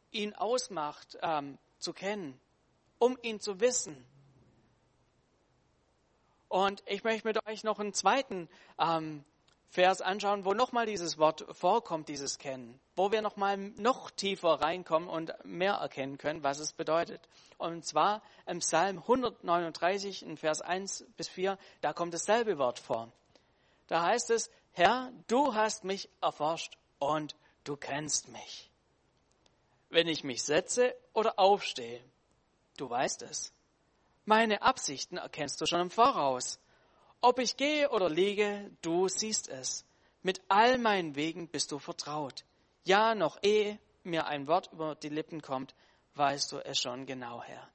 ihn 0.09 0.33
ausmacht, 0.33 1.15
ähm, 1.21 1.59
zu 1.77 1.93
kennen, 1.93 2.41
um 2.97 3.19
ihn 3.21 3.39
zu 3.39 3.59
wissen. 3.59 4.03
Und 6.47 6.81
ich 6.87 7.03
möchte 7.03 7.27
mit 7.27 7.45
euch 7.45 7.63
noch 7.63 7.77
einen 7.77 7.93
zweiten 7.93 8.49
ähm, 8.79 9.23
Vers 9.69 10.01
anschauen, 10.01 10.45
wo 10.45 10.53
nochmal 10.53 10.85
dieses 10.85 11.17
Wort 11.17 11.45
vorkommt, 11.51 12.07
dieses 12.07 12.37
Kennen, 12.37 12.79
wo 12.95 13.11
wir 13.11 13.21
nochmal 13.21 13.57
noch 13.57 14.09
tiefer 14.11 14.61
reinkommen 14.61 15.09
und 15.09 15.33
mehr 15.43 15.73
erkennen 15.73 16.17
können, 16.17 16.43
was 16.43 16.59
es 16.59 16.73
bedeutet. 16.73 17.27
Und 17.57 17.85
zwar 17.85 18.21
im 18.45 18.59
Psalm 18.59 18.99
139 18.99 20.23
in 20.23 20.37
Vers 20.37 20.61
1 20.61 21.05
bis 21.17 21.27
4, 21.27 21.57
da 21.81 21.93
kommt 21.93 22.13
dasselbe 22.13 22.57
Wort 22.57 22.79
vor. 22.79 23.11
Da 23.87 24.03
heißt 24.03 24.29
es, 24.31 24.49
Herr, 24.71 25.11
du 25.27 25.53
hast 25.53 25.83
mich 25.83 26.09
erforscht 26.21 26.77
und 26.99 27.35
du 27.63 27.75
kennst 27.75 28.29
mich. 28.29 28.69
Wenn 29.89 30.07
ich 30.07 30.23
mich 30.23 30.43
setze 30.43 30.95
oder 31.13 31.39
aufstehe, 31.39 32.01
du 32.77 32.89
weißt 32.89 33.21
es. 33.23 33.53
Meine 34.25 34.63
Absichten 34.63 35.17
erkennst 35.17 35.61
du 35.61 35.65
schon 35.65 35.81
im 35.81 35.91
Voraus. 35.91 36.59
Ob 37.25 37.39
ich 37.39 37.57
gehe 37.57 37.89
oder 37.89 38.07
liege, 38.07 38.69
du 38.83 39.07
siehst 39.07 39.49
es. 39.49 39.83
Mit 40.21 40.43
all 40.47 40.77
meinen 40.77 41.15
Wegen 41.15 41.47
bist 41.47 41.71
du 41.71 41.79
vertraut. 41.79 42.45
Ja, 42.83 43.15
noch 43.15 43.39
ehe 43.41 43.79
mir 44.03 44.27
ein 44.27 44.47
Wort 44.47 44.69
über 44.71 44.93
die 44.93 45.09
Lippen 45.09 45.41
kommt, 45.41 45.73
weißt 46.13 46.51
du 46.51 46.59
es 46.59 46.79
schon 46.79 47.07
genau 47.07 47.41
her. 47.41 47.67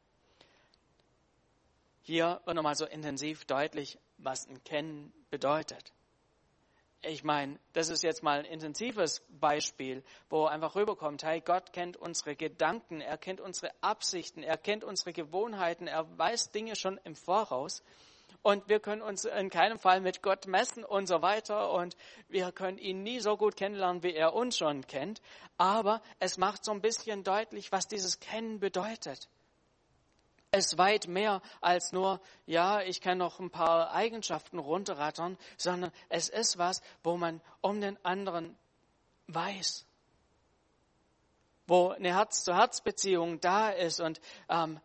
Hier 2.03 2.41
wird 2.45 2.55
nochmal 2.55 2.77
so 2.77 2.87
intensiv 2.87 3.45
deutlich, 3.45 3.99
was 4.19 4.47
ein 4.47 4.63
Kennen 4.63 5.13
bedeutet 5.31 5.93
ich 7.03 7.25
meine, 7.25 7.59
das 7.73 7.89
ist 7.89 8.03
jetzt 8.03 8.23
mal 8.23 8.41
ein 8.41 8.45
intensives 8.45 9.23
Beispiel, 9.29 10.03
wo 10.29 10.45
einfach 10.45 10.75
rüberkommt, 10.77 11.23
hey, 11.23 11.41
Gott 11.41 11.73
kennt 11.73 11.97
unsere 11.97 12.37
Gedanken, 12.37 13.01
er 13.01 13.17
kennt 13.17 13.41
unsere 13.41 13.73
Absichten, 13.81 14.43
er 14.43 14.59
kennt 14.59 14.85
unsere 14.85 15.13
Gewohnheiten, 15.13 15.87
er 15.87 16.07
weiß 16.19 16.51
Dinge 16.51 16.77
schon 16.77 16.99
im 17.05 17.15
Voraus. 17.15 17.83
Und 18.43 18.69
wir 18.69 18.81
können 18.81 19.03
uns 19.03 19.25
in 19.25 19.51
keinem 19.51 19.79
Fall 19.79 20.01
mit 20.01 20.23
Gott 20.23 20.47
messen 20.47 20.85
und 20.85 21.07
so 21.07 21.23
weiter. 21.23 21.73
Und 21.73 21.97
wir 22.29 22.53
können 22.53 22.79
ihn 22.79 23.03
nie 23.03 23.21
so 23.21 23.37
gut 23.37 23.57
kennenlernen, 23.57 24.03
wie 24.03 24.15
er 24.15 24.35
uns 24.35 24.57
schon 24.57 24.87
kennt. 24.87 25.21
Aber 25.59 26.01
es 26.19 26.39
macht 26.39 26.65
so 26.65 26.73
ein 26.73 26.81
bisschen 26.81 27.23
deutlich, 27.23 27.71
was 27.73 27.87
dieses 27.87 28.21
Kennen 28.21 28.61
bedeutet 28.61 29.29
ist 30.53 30.79
weit 30.79 31.07
mehr 31.07 31.43
als 31.61 31.93
nur, 31.93 32.21
ja, 32.47 32.81
ich 32.81 33.01
kann 33.01 33.19
noch 33.19 33.39
ein 33.39 33.51
paar 33.51 33.93
Eigenschaften 33.93 34.59
runterrattern, 34.59 35.39
sondern 35.57 35.93
es 36.09 36.29
ist 36.29 36.59
was, 36.59 36.83
wo 37.03 37.17
man 37.17 37.41
um 37.61 37.81
den 37.81 38.05
anderen 38.05 38.57
weiß, 39.29 39.87
wo 41.71 41.91
eine 41.91 42.17
Herz-zu-Herz-Beziehung 42.17 43.41
da 43.41 43.71
ist 43.71 44.01
und 44.01 44.21
ähm, 44.49 44.81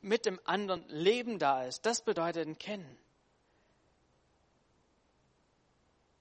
mit 0.00 0.26
dem 0.26 0.40
anderen 0.44 0.84
Leben 0.88 1.38
da 1.38 1.62
ist. 1.62 1.86
Das 1.86 2.00
bedeutet 2.00 2.48
ein 2.48 2.58
Kennen. 2.58 2.98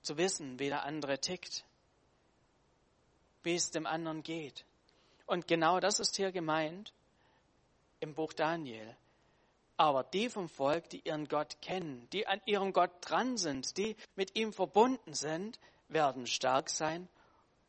Zu 0.03 0.15
wissen, 0.17 0.59
wie 0.59 0.67
der 0.67 0.83
andere 0.83 1.17
tickt, 1.17 1.65
wie 3.41 3.55
es 3.55 3.71
dem 3.71 3.87
anderen 3.87 4.21
geht. 4.21 4.63
Und 5.25 5.47
genau 5.47 5.79
das 5.79 5.99
ist 5.99 6.15
hier 6.15 6.31
gemeint 6.31 6.93
im 7.99 8.13
Buch 8.13 8.33
Daniel. 8.33 8.95
Aber 9.75 10.03
die 10.03 10.29
vom 10.29 10.49
Volk, 10.49 10.87
die 10.91 10.99
ihren 10.99 11.27
Gott 11.27 11.59
kennen, 11.63 12.07
die 12.13 12.27
an 12.27 12.39
ihrem 12.45 12.73
Gott 12.73 12.91
dran 13.01 13.37
sind, 13.37 13.75
die 13.77 13.95
mit 14.15 14.35
ihm 14.35 14.53
verbunden 14.53 15.15
sind, 15.15 15.59
werden 15.87 16.27
stark 16.27 16.69
sein 16.69 17.07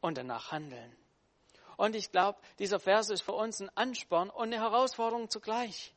und 0.03 0.19
danach 0.19 0.53
handeln. 0.53 0.95
Und 1.77 1.95
ich 1.95 2.11
glaube, 2.11 2.39
dieser 2.59 2.81
Vers 2.81 3.11
ist 3.11 3.23
für 3.23 3.33
uns 3.33 3.61
ein 3.61 3.71
Ansporn 3.77 4.31
und 4.31 4.45
eine 4.45 4.61
Herausforderung 4.61 5.29
zugleich. 5.29 5.95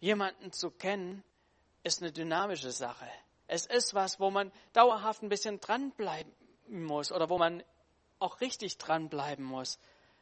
Jemanden 0.00 0.52
zu 0.52 0.70
kennen, 0.70 1.22
ist 1.82 2.02
eine 2.02 2.12
dynamische 2.12 2.72
Sache. 2.72 3.08
Es 3.46 3.66
ist 3.66 3.94
was, 3.94 4.20
wo 4.20 4.30
man 4.30 4.52
dauerhaft 4.72 5.22
ein 5.22 5.28
bisschen 5.28 5.60
dranbleiben 5.60 6.32
muss 6.68 7.12
oder 7.12 7.30
wo 7.30 7.38
man 7.38 7.62
auch 8.18 8.40
richtig 8.40 8.78
dranbleiben 8.78 9.44
muss. 9.44 9.78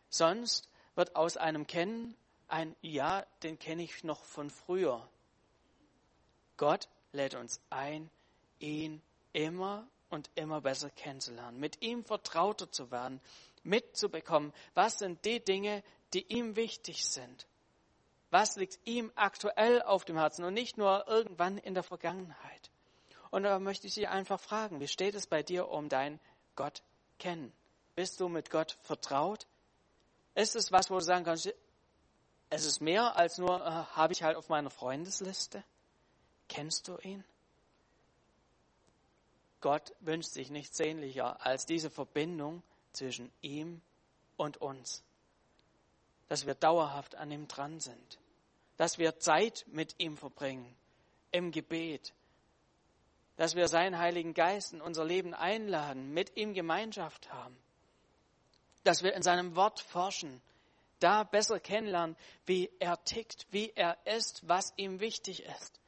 Sonst 0.08 0.68
wird 0.94 1.16
aus 1.16 1.36
einem 1.36 1.66
Kennen 1.66 2.16
ein 2.48 2.76
Ja, 2.80 3.26
den 3.42 3.58
kenne 3.58 3.82
ich 3.82 4.04
noch 4.04 4.24
von 4.24 4.50
früher. 4.50 5.08
Gott 6.56 6.88
lädt 7.12 7.34
uns 7.34 7.60
ein, 7.70 8.10
ihn 8.58 9.02
immer 9.32 9.86
und 10.08 10.30
immer 10.36 10.60
besser 10.60 10.90
kennenzulernen, 10.90 11.58
mit 11.58 11.82
ihm 11.82 12.04
vertrauter 12.04 12.70
zu 12.70 12.90
werden, 12.90 13.20
mitzubekommen, 13.66 14.52
was 14.74 14.98
sind 14.98 15.24
die 15.24 15.44
Dinge, 15.44 15.82
die 16.14 16.26
ihm 16.32 16.56
wichtig 16.56 17.04
sind. 17.06 17.46
Was 18.30 18.56
liegt 18.56 18.78
ihm 18.84 19.12
aktuell 19.14 19.82
auf 19.82 20.04
dem 20.04 20.16
Herzen 20.16 20.44
und 20.44 20.54
nicht 20.54 20.78
nur 20.78 21.06
irgendwann 21.08 21.58
in 21.58 21.74
der 21.74 21.82
Vergangenheit. 21.82 22.70
Und 23.30 23.42
da 23.42 23.58
möchte 23.58 23.86
ich 23.86 23.94
Sie 23.94 24.06
einfach 24.06 24.40
fragen, 24.40 24.80
wie 24.80 24.88
steht 24.88 25.14
es 25.14 25.26
bei 25.26 25.42
dir 25.42 25.68
um 25.68 25.88
dein 25.88 26.20
Gott 26.54 26.82
kennen? 27.18 27.52
Bist 27.94 28.20
du 28.20 28.28
mit 28.28 28.50
Gott 28.50 28.78
vertraut? 28.82 29.46
Ist 30.34 30.56
es 30.56 30.72
was, 30.72 30.90
wo 30.90 30.94
du 30.94 31.00
sagen 31.00 31.24
kannst, 31.24 31.52
es 32.50 32.64
ist 32.64 32.80
mehr 32.80 33.16
als 33.16 33.38
nur, 33.38 33.60
äh, 33.60 33.70
habe 33.70 34.12
ich 34.12 34.22
halt 34.22 34.36
auf 34.36 34.48
meiner 34.48 34.70
Freundesliste. 34.70 35.64
Kennst 36.48 36.88
du 36.88 36.96
ihn? 36.98 37.24
Gott 39.60 39.94
wünscht 40.00 40.30
sich 40.30 40.50
nichts 40.50 40.76
sehnlicher 40.76 41.44
als 41.44 41.66
diese 41.66 41.90
Verbindung 41.90 42.62
zwischen 42.96 43.30
ihm 43.40 43.80
und 44.36 44.56
uns. 44.58 45.02
Dass 46.28 46.46
wir 46.46 46.54
dauerhaft 46.54 47.14
an 47.14 47.30
ihm 47.30 47.46
dran 47.46 47.80
sind. 47.80 48.18
Dass 48.76 48.98
wir 48.98 49.18
Zeit 49.18 49.64
mit 49.68 49.94
ihm 49.98 50.16
verbringen. 50.16 50.74
Im 51.30 51.50
Gebet. 51.52 52.12
Dass 53.36 53.54
wir 53.54 53.68
seinen 53.68 53.98
Heiligen 53.98 54.34
Geist 54.34 54.72
in 54.72 54.80
unser 54.80 55.04
Leben 55.04 55.34
einladen, 55.34 56.12
mit 56.12 56.36
ihm 56.36 56.54
Gemeinschaft 56.54 57.32
haben. 57.32 57.56
Dass 58.82 59.02
wir 59.02 59.14
in 59.14 59.22
seinem 59.22 59.56
Wort 59.56 59.80
forschen 59.80 60.40
da 61.00 61.24
besser 61.24 61.60
kennenlernen, 61.60 62.16
wie 62.46 62.70
er 62.78 63.02
tickt, 63.04 63.46
wie 63.50 63.72
er 63.74 63.96
ist, 64.06 64.48
was 64.48 64.72
ihm 64.76 65.00
wichtig 65.00 65.44
ist. 65.44 65.80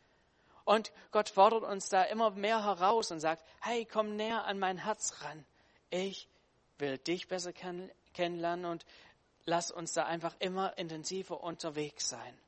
Und 0.65 0.93
Gott 1.13 1.31
fordert 1.31 1.63
uns 1.63 1.89
da 1.89 2.03
immer 2.05 2.31
mehr 2.31 2.63
heraus 2.63 3.11
und 3.11 3.21
sagt, 3.21 3.43
hey, 3.61 3.87
komm 3.87 4.17
näher 4.17 4.45
an 4.45 4.59
mein 4.59 4.77
Herz 4.77 5.23
ran. 5.23 5.47
Ich 5.89 6.29
will 6.79 6.99
dich 6.99 7.29
besser 7.29 7.53
kennenlernen 7.53 8.67
und 8.67 8.85
lass 9.45 9.71
uns 9.71 9.93
da 9.93 10.05
einfach 10.05 10.35
immer 10.39 10.77
intensiver 10.79 11.43
unterwegs 11.43 12.09
sein. 12.09 12.39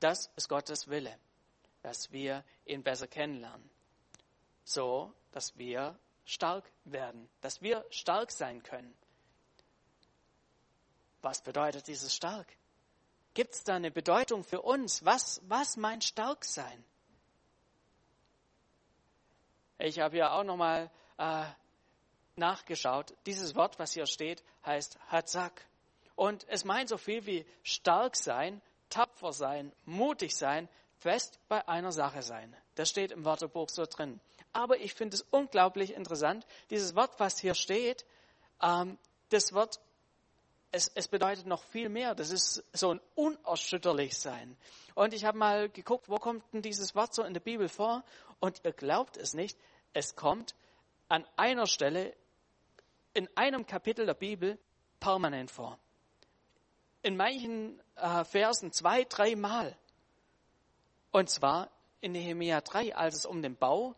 Das 0.00 0.30
ist 0.36 0.48
Gottes 0.48 0.88
Wille, 0.88 1.16
dass 1.82 2.12
wir 2.12 2.44
ihn 2.64 2.82
besser 2.82 3.06
kennenlernen. 3.06 3.70
So, 4.64 5.12
dass 5.32 5.56
wir 5.56 5.98
stark 6.24 6.70
werden, 6.84 7.28
dass 7.40 7.62
wir 7.62 7.84
stark 7.90 8.30
sein 8.30 8.62
können. 8.62 8.94
Was 11.20 11.42
bedeutet 11.42 11.86
dieses 11.86 12.14
stark? 12.14 12.46
Gibt 13.34 13.54
es 13.54 13.64
da 13.64 13.76
eine 13.76 13.90
Bedeutung 13.90 14.44
für 14.44 14.60
uns? 14.60 15.04
Was, 15.04 15.40
was 15.48 15.76
meint 15.76 16.04
stark 16.04 16.44
sein? 16.44 16.84
Ich 19.78 20.00
habe 20.00 20.16
ja 20.16 20.32
auch 20.32 20.44
nochmal 20.44 20.90
äh, 21.18 21.44
nachgeschaut. 22.36 23.14
Dieses 23.26 23.54
Wort, 23.54 23.78
was 23.78 23.92
hier 23.92 24.06
steht, 24.06 24.42
heißt 24.64 24.98
Hatzak. 25.08 25.66
Und 26.14 26.46
es 26.48 26.64
meint 26.64 26.88
so 26.88 26.98
viel 26.98 27.26
wie 27.26 27.46
stark 27.62 28.16
sein, 28.16 28.60
tapfer 28.90 29.32
sein, 29.32 29.72
mutig 29.84 30.36
sein, 30.36 30.68
fest 30.98 31.40
bei 31.48 31.66
einer 31.68 31.92
Sache 31.92 32.22
sein. 32.22 32.54
Das 32.74 32.88
steht 32.88 33.12
im 33.12 33.24
Wörterbuch 33.24 33.68
so 33.68 33.84
drin. 33.86 34.20
Aber 34.52 34.78
ich 34.78 34.94
finde 34.94 35.16
es 35.16 35.22
unglaublich 35.30 35.94
interessant, 35.94 36.46
dieses 36.70 36.94
Wort, 36.94 37.18
was 37.18 37.38
hier 37.38 37.54
steht, 37.54 38.04
ähm, 38.62 38.98
das 39.30 39.52
Wort 39.52 39.80
es, 40.72 40.90
es 40.94 41.06
bedeutet 41.06 41.46
noch 41.46 41.62
viel 41.64 41.88
mehr. 41.88 42.14
Das 42.14 42.30
ist 42.30 42.64
so 42.72 42.94
ein 42.94 43.00
unerschütterlich 43.14 44.18
sein. 44.18 44.56
Und 44.94 45.12
ich 45.14 45.24
habe 45.24 45.38
mal 45.38 45.68
geguckt, 45.68 46.08
wo 46.08 46.16
kommt 46.16 46.42
denn 46.52 46.62
dieses 46.62 46.94
Wort 46.94 47.14
so 47.14 47.22
in 47.22 47.34
der 47.34 47.40
Bibel 47.40 47.68
vor? 47.68 48.02
Und 48.40 48.62
ihr 48.64 48.72
glaubt 48.72 49.16
es 49.18 49.34
nicht, 49.34 49.58
es 49.92 50.16
kommt 50.16 50.54
an 51.08 51.26
einer 51.36 51.66
Stelle 51.66 52.14
in 53.14 53.28
einem 53.36 53.66
Kapitel 53.66 54.06
der 54.06 54.14
Bibel 54.14 54.58
permanent 55.00 55.50
vor. 55.50 55.78
In 57.02 57.16
manchen 57.16 57.80
äh, 57.96 58.24
Versen 58.24 58.72
zwei, 58.72 59.04
dreimal. 59.04 59.76
Und 61.10 61.28
zwar 61.28 61.70
in 62.00 62.12
Nehemiah 62.12 62.60
3, 62.60 62.94
als 62.94 63.16
es 63.16 63.26
um 63.26 63.42
den 63.42 63.56
Bau 63.56 63.94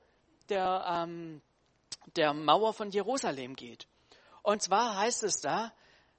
der, 0.48 0.84
ähm, 0.88 1.42
der 2.16 2.32
Mauer 2.34 2.72
von 2.74 2.90
Jerusalem 2.90 3.56
geht. 3.56 3.86
Und 4.42 4.62
zwar 4.62 4.96
heißt 4.98 5.22
es 5.22 5.40
da, 5.40 5.72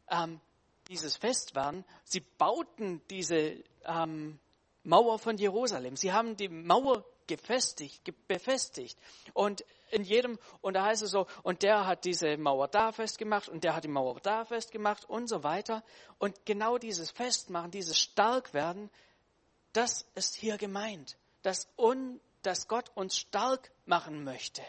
ähm, 0.10 0.40
dieses 0.88 1.18
Fest 1.18 1.56
waren, 1.56 1.84
sie 2.04 2.22
bauten 2.22 3.02
diese 3.10 3.64
ähm, 3.86 4.40
Mauer 4.86 5.20
von 5.20 5.38
Jerusalem. 5.38 5.96
Sie 5.96 6.14
haben 6.14 6.38
die 6.38 6.50
Mauer 6.50 7.04
gefestigt, 7.28 8.02
befestigt. 8.28 8.98
Und 9.34 9.66
in 9.92 10.04
jedem, 10.04 10.40
und 10.62 10.76
da 10.76 10.86
heißt 10.86 11.02
es 11.02 11.12
so, 11.12 11.28
und 11.44 11.64
der 11.64 11.86
hat 11.88 12.06
diese 12.06 12.38
Mauer 12.38 12.68
da 12.68 12.92
festgemacht 12.92 13.50
und 13.50 13.64
der 13.64 13.76
hat 13.76 13.84
die 13.84 13.90
Mauer 13.90 14.20
da 14.22 14.46
festgemacht 14.46 15.06
und 15.06 15.28
so 15.28 15.44
weiter. 15.44 15.84
Und 16.20 16.46
genau 16.46 16.78
dieses 16.78 17.12
Festmachen, 17.12 17.72
dieses 17.72 17.98
Starkwerden, 18.00 18.90
das 19.74 20.06
ist 20.16 20.36
hier 20.36 20.58
gemeint, 20.58 21.18
dass, 21.42 21.68
un, 21.78 22.20
dass 22.44 22.68
Gott 22.68 22.92
uns 22.96 23.18
stark 23.18 23.72
machen 23.86 24.24
möchte, 24.24 24.62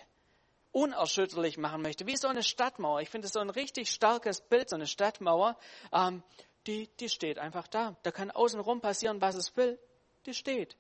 unerschütterlich 0.73 1.59
machen 1.59 1.83
möchte, 1.83 2.07
wie 2.07 2.17
so 2.17 2.29
eine 2.29 2.43
Stadtmauer. 2.43 3.01
Ich 3.01 3.11
finde 3.11 3.27
es 3.27 3.33
so 3.33 3.41
ein 3.41 3.51
richtig 3.51 3.91
starkes 3.91 4.41
Bild, 4.41 4.71
so 4.71 4.77
eine 4.77 4.87
Stadtmauer, 4.87 5.57
ähm, 5.93 6.23
die, 6.67 6.89
die 6.99 7.09
steht 7.09 7.39
einfach 7.39 7.69
da. 7.69 7.97
Da 8.03 8.11
kann 8.11 8.31
außenrum 8.31 8.81
passieren, 8.81 9.21
was 9.21 9.37
es 9.37 9.57
will, 9.57 9.79
die 10.27 10.35
steht. 10.35 10.77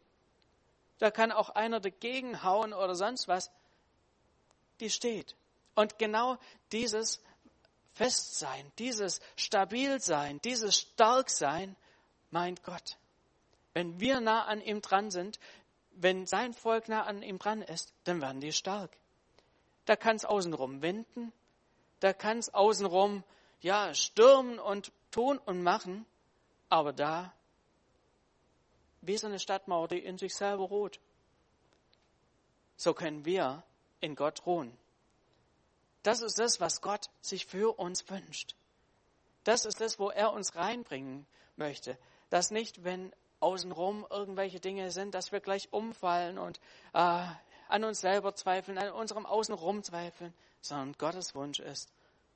Da 0.98 1.10
kann 1.10 1.32
auch 1.32 1.50
einer 1.50 1.80
dagegen 1.80 2.42
hauen 2.42 2.72
oder 2.72 2.94
sonst 2.94 3.28
was, 3.28 3.50
die 4.80 4.90
steht. 4.90 5.36
Und 5.74 5.98
genau 5.98 6.38
dieses 6.72 7.20
Festsein, 7.92 8.70
dieses 8.78 9.20
Stabilsein, 9.36 10.40
dieses 10.42 10.78
Starksein 10.78 11.76
meint 12.30 12.62
Gott. 12.62 12.96
Wenn 13.72 14.00
wir 14.00 14.20
nah 14.20 14.44
an 14.44 14.60
ihm 14.60 14.80
dran 14.80 15.10
sind, 15.10 15.38
wenn 15.92 16.26
sein 16.26 16.52
Volk 16.52 16.88
nah 16.88 17.04
an 17.04 17.22
ihm 17.22 17.38
dran 17.38 17.62
ist, 17.62 17.92
dann 18.04 18.20
werden 18.20 18.40
die 18.40 18.52
stark. 18.52 18.90
Da 19.86 19.96
kann 19.96 20.16
es 20.16 20.24
außenrum 20.24 20.82
winden, 20.82 21.32
da 22.00 22.12
kann 22.12 22.38
es 22.38 22.52
außenrum 22.52 23.22
ja 23.60 23.94
stürmen 23.94 24.58
und 24.58 24.92
tun 25.10 25.38
und 25.38 25.62
machen, 25.62 26.04
aber 26.68 26.92
da 26.92 27.32
wie 29.06 29.16
so 29.16 29.26
eine 29.26 29.38
Stadtmauer, 29.38 29.88
die 29.88 29.98
in 29.98 30.18
sich 30.18 30.34
selber 30.34 30.64
ruht. 30.64 31.00
So 32.76 32.94
können 32.94 33.24
wir 33.24 33.62
in 34.00 34.14
Gott 34.14 34.44
ruhen. 34.46 34.76
Das 36.02 36.20
ist 36.20 36.38
das, 36.38 36.60
was 36.60 36.82
Gott 36.82 37.10
sich 37.20 37.46
für 37.46 37.78
uns 37.78 38.08
wünscht. 38.10 38.54
Das 39.44 39.64
ist 39.64 39.80
das, 39.80 39.98
wo 39.98 40.10
er 40.10 40.32
uns 40.32 40.56
reinbringen 40.56 41.26
möchte. 41.56 41.98
Dass 42.30 42.50
nicht, 42.50 42.84
wenn 42.84 43.12
außenrum 43.40 44.06
irgendwelche 44.10 44.60
Dinge 44.60 44.90
sind, 44.90 45.14
dass 45.14 45.32
wir 45.32 45.40
gleich 45.40 45.72
umfallen 45.72 46.38
und 46.38 46.60
äh, 46.92 47.26
an 47.68 47.84
uns 47.84 48.00
selber 48.00 48.34
zweifeln, 48.34 48.78
an 48.78 48.92
unserem 48.92 49.26
Außenrum 49.26 49.82
zweifeln, 49.82 50.32
sondern 50.60 50.92
Gottes 50.98 51.34
Wunsch 51.34 51.60
ist, 51.60 51.92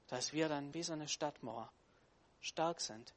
dass 0.09 0.33
wir 0.33 0.49
dann 0.49 0.75
wie 0.75 0.83
so 0.83 0.93
eine 0.93 1.09
Stadtmauer 1.09 1.71
stark 2.41 2.81
sind. 2.81 3.15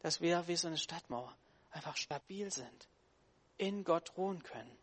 Dass 0.00 0.20
wir 0.20 0.48
wie 0.48 0.56
so 0.56 0.68
eine 0.68 0.78
Stadtmauer 0.78 1.32
einfach 1.70 1.96
stabil 1.96 2.50
sind, 2.50 2.88
in 3.58 3.84
Gott 3.84 4.16
ruhen 4.16 4.42
können. 4.42 4.76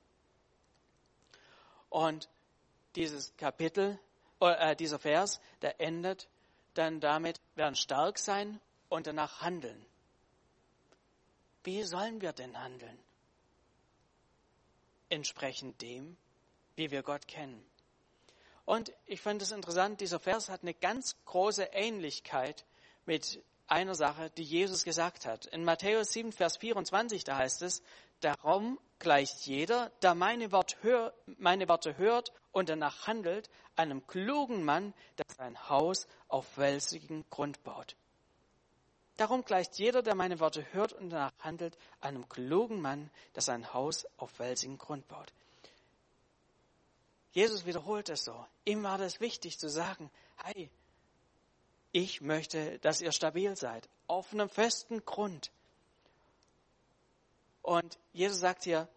Und 1.89 2.29
dieses 2.95 3.35
Kapitel, 3.38 3.99
äh, 4.39 4.75
dieser 4.75 4.99
Vers, 4.99 5.39
der 5.61 5.79
endet 5.81 6.27
dann 6.73 6.99
damit, 6.99 7.41
werden 7.55 7.75
stark 7.75 8.19
sein 8.19 8.59
und 8.89 9.07
danach 9.07 9.41
handeln. 9.41 9.85
Wie 11.63 11.83
sollen 11.83 12.21
wir 12.21 12.33
denn 12.33 12.57
handeln? 12.57 12.97
Entsprechend 15.09 15.81
dem, 15.81 16.15
wie 16.75 16.91
wir 16.91 17.03
Gott 17.03 17.27
kennen. 17.27 17.63
Und 18.65 18.93
ich 19.07 19.19
fand 19.19 19.41
es 19.41 19.51
interessant, 19.51 19.99
dieser 19.99 20.19
Vers 20.19 20.49
hat 20.49 20.61
eine 20.61 20.75
ganz 20.75 21.15
große 21.25 21.63
Ähnlichkeit 21.73 22.65
mit 23.05 23.43
einer 23.67 23.95
Sache, 23.95 24.29
die 24.31 24.43
Jesus 24.43 24.83
gesagt 24.83 25.25
hat. 25.25 25.47
In 25.47 25.63
Matthäus 25.63 26.11
7, 26.13 26.31
Vers 26.31 26.57
24, 26.57 27.23
da 27.23 27.38
heißt 27.38 27.61
es, 27.63 27.81
darum 28.21 28.79
gleicht 28.99 29.45
jeder, 29.45 29.89
der 30.01 30.15
meine, 30.15 30.51
Wort 30.51 30.77
hör, 30.81 31.13
meine 31.38 31.67
Worte 31.69 31.97
hört 31.97 32.33
und 32.51 32.69
danach 32.69 33.07
handelt, 33.07 33.49
einem 33.75 34.05
klugen 34.07 34.63
Mann, 34.63 34.93
der 35.17 35.25
sein 35.35 35.69
Haus 35.69 36.07
auf 36.27 36.45
felsigen 36.47 37.25
Grund 37.29 37.63
baut. 37.63 37.95
Darum 39.17 39.43
gleicht 39.43 39.77
jeder, 39.77 40.01
der 40.01 40.15
meine 40.15 40.39
Worte 40.39 40.65
hört 40.71 40.93
und 40.93 41.09
danach 41.09 41.33
handelt, 41.39 41.77
einem 41.99 42.29
klugen 42.29 42.79
Mann, 42.81 43.09
der 43.35 43.41
sein 43.41 43.73
Haus 43.73 44.05
auf 44.17 44.31
felsigen 44.31 44.77
Grund 44.77 45.07
baut. 45.07 45.33
Jesus 47.31 47.65
wiederholt 47.65 48.09
es 48.09 48.23
so. 48.23 48.45
Ihm 48.65 48.83
war 48.83 48.97
das 48.97 49.19
wichtig 49.19 49.59
zu 49.59 49.69
sagen, 49.69 50.09
hey, 50.43 50.69
ich 51.91 52.22
möchte, 52.22 52.79
dass 52.79 53.01
ihr 53.01 53.11
stabil 53.11 53.55
seid, 53.55 53.89
auf 54.07 54.33
einem 54.33 54.50
festen 54.50 55.03
Grund. 55.05 55.51
Und 57.61 58.00
Jesus 58.13 58.39
sagt 58.39 58.63
hier, 58.63 58.87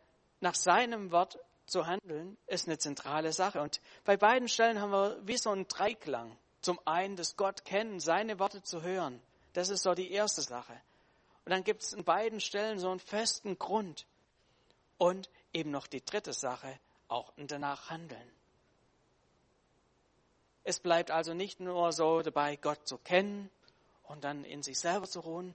nach 0.41 0.55
seinem 0.55 1.13
Wort 1.13 1.39
zu 1.67 1.87
handeln, 1.87 2.37
ist 2.47 2.67
eine 2.67 2.79
zentrale 2.79 3.33
Sache. 3.33 3.61
Und 3.61 3.81
bei 4.05 4.17
beiden 4.17 4.49
Stellen 4.49 4.81
haben 4.81 4.93
wir 4.93 5.19
wie 5.27 5.37
so 5.37 5.51
einen 5.51 5.69
Dreiklang. 5.69 6.37
Zum 6.61 6.79
einen 6.85 7.17
das 7.17 7.37
Gott 7.37 7.65
kennen, 7.65 8.01
seine 8.01 8.39
Worte 8.39 8.63
zu 8.63 8.83
hören. 8.83 9.21
Das 9.53 9.69
ist 9.69 9.83
so 9.83 9.95
die 9.95 10.11
erste 10.11 10.43
Sache. 10.43 10.75
Und 11.45 11.51
dann 11.51 11.65
gibt 11.65 11.83
es 11.83 11.93
in 11.93 12.05
beiden 12.05 12.41
Stellen 12.41 12.79
so 12.79 12.91
einen 12.91 13.01
festen 13.01 13.59
Grund. 13.59 14.07
Und 14.99 15.29
eben 15.53 15.71
noch 15.71 15.87
die 15.87 16.05
dritte 16.05 16.33
Sache, 16.33 16.79
auch 17.09 17.33
danach 17.37 17.91
handeln. 17.91 18.31
Es 20.65 20.79
bleibt 20.79 21.11
also 21.11 21.35
nicht 21.35 21.59
nur 21.59 21.93
so 21.93 22.23
dabei, 22.23 22.57
Gott 22.57 22.87
zu 22.87 22.97
kennen 22.99 23.51
und 24.05 24.23
dann 24.23 24.45
in 24.45 24.63
sich 24.63 24.79
selber 24.79 25.09
zu 25.09 25.21
ruhen, 25.21 25.55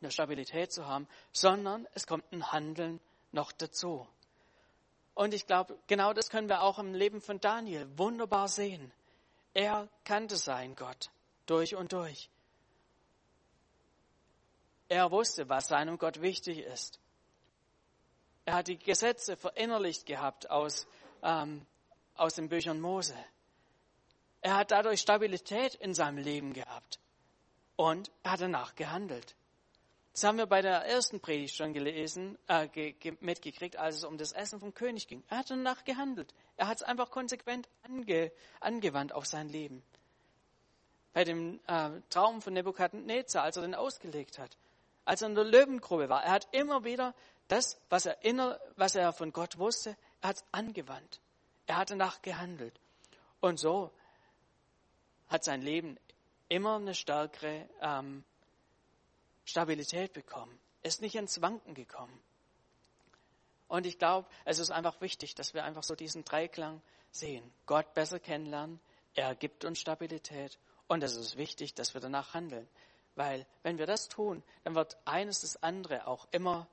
eine 0.00 0.10
Stabilität 0.10 0.72
zu 0.72 0.86
haben, 0.86 1.06
sondern 1.32 1.86
es 1.94 2.06
kommt 2.06 2.30
ein 2.32 2.52
Handeln 2.52 3.00
noch 3.32 3.52
dazu. 3.52 4.06
Und 5.14 5.34
ich 5.34 5.46
glaube, 5.46 5.78
genau 5.86 6.12
das 6.12 6.30
können 6.30 6.48
wir 6.48 6.62
auch 6.62 6.78
im 6.78 6.94
Leben 6.94 7.20
von 7.20 7.40
Daniel 7.40 7.86
wunderbar 7.98 8.48
sehen. 8.48 8.92
Er 9.52 9.88
kannte 10.04 10.36
sein 10.36 10.74
Gott 10.76 11.10
durch 11.46 11.74
und 11.74 11.92
durch. 11.92 12.30
Er 14.88 15.10
wusste, 15.10 15.48
was 15.48 15.68
seinem 15.68 15.98
Gott 15.98 16.20
wichtig 16.20 16.58
ist. 16.58 16.98
Er 18.44 18.54
hat 18.54 18.68
die 18.68 18.78
Gesetze 18.78 19.36
verinnerlicht 19.36 20.06
gehabt 20.06 20.50
aus, 20.50 20.86
ähm, 21.22 21.66
aus 22.14 22.34
den 22.34 22.48
Büchern 22.48 22.80
Mose. 22.80 23.16
Er 24.40 24.56
hat 24.56 24.70
dadurch 24.70 25.00
Stabilität 25.00 25.74
in 25.74 25.94
seinem 25.94 26.18
Leben 26.18 26.52
gehabt. 26.52 26.98
Und 27.76 28.10
er 28.22 28.32
hat 28.32 28.40
danach 28.40 28.74
gehandelt. 28.74 29.36
Das 30.12 30.24
haben 30.24 30.38
wir 30.38 30.46
bei 30.46 30.60
der 30.60 30.84
ersten 30.86 31.20
Predigt 31.20 31.56
schon 31.56 31.72
gelesen, 31.72 32.36
äh, 32.48 32.66
ge, 32.68 32.92
ge, 32.92 33.16
mitgekriegt, 33.20 33.76
als 33.76 33.96
es 33.96 34.04
um 34.04 34.18
das 34.18 34.32
Essen 34.32 34.58
vom 34.58 34.74
König 34.74 35.06
ging. 35.06 35.22
Er 35.28 35.38
hat 35.38 35.50
danach 35.50 35.84
gehandelt. 35.84 36.34
Er 36.56 36.66
hat 36.66 36.78
es 36.78 36.82
einfach 36.82 37.10
konsequent 37.10 37.68
ange, 37.84 38.32
angewandt 38.58 39.12
auf 39.12 39.26
sein 39.26 39.48
Leben. 39.48 39.82
Bei 41.12 41.24
dem 41.24 41.60
äh, 41.66 41.90
Traum 42.08 42.42
von 42.42 42.52
Nebukadnezar, 42.54 43.44
als 43.44 43.56
er 43.56 43.62
den 43.62 43.74
ausgelegt 43.74 44.38
hat, 44.38 44.56
als 45.04 45.22
er 45.22 45.28
in 45.28 45.34
der 45.34 45.44
Löwengrube 45.44 46.08
war, 46.08 46.24
er 46.24 46.32
hat 46.32 46.48
immer 46.52 46.84
wieder 46.84 47.14
das, 47.48 47.80
was 47.88 48.06
er, 48.06 48.24
inner, 48.24 48.60
was 48.76 48.94
er 48.94 49.12
von 49.12 49.32
Gott 49.32 49.58
wusste, 49.58 49.96
er 50.20 50.30
hat 50.30 50.36
es 50.36 50.44
angewandt. 50.52 51.20
Er 51.66 51.76
hat 51.76 51.90
danach 51.90 52.20
gehandelt. 52.22 52.78
Und 53.40 53.58
so 53.58 53.92
hat 55.28 55.44
sein 55.44 55.62
Leben 55.62 55.98
immer 56.48 56.76
eine 56.76 56.94
stärkere 56.94 57.68
ähm, 57.80 58.24
Stabilität 59.44 60.12
bekommen, 60.12 60.58
ist 60.82 61.00
nicht 61.02 61.14
ins 61.14 61.40
Wanken 61.42 61.74
gekommen. 61.74 62.22
Und 63.68 63.86
ich 63.86 63.98
glaube, 63.98 64.28
es 64.44 64.58
ist 64.58 64.70
einfach 64.70 65.00
wichtig, 65.00 65.34
dass 65.34 65.54
wir 65.54 65.64
einfach 65.64 65.84
so 65.84 65.94
diesen 65.94 66.24
Dreiklang 66.24 66.82
sehen. 67.12 67.52
Gott 67.66 67.94
besser 67.94 68.18
kennenlernen, 68.18 68.80
er 69.14 69.34
gibt 69.34 69.64
uns 69.64 69.80
Stabilität 69.80 70.58
und 70.88 71.02
es 71.02 71.16
ist 71.16 71.36
wichtig, 71.36 71.74
dass 71.74 71.94
wir 71.94 72.00
danach 72.00 72.34
handeln. 72.34 72.68
Weil 73.14 73.46
wenn 73.62 73.78
wir 73.78 73.86
das 73.86 74.08
tun, 74.08 74.42
dann 74.64 74.74
wird 74.74 74.96
eines 75.04 75.40
das 75.40 75.62
andere 75.62 76.06
auch 76.06 76.26
immer 76.30 76.68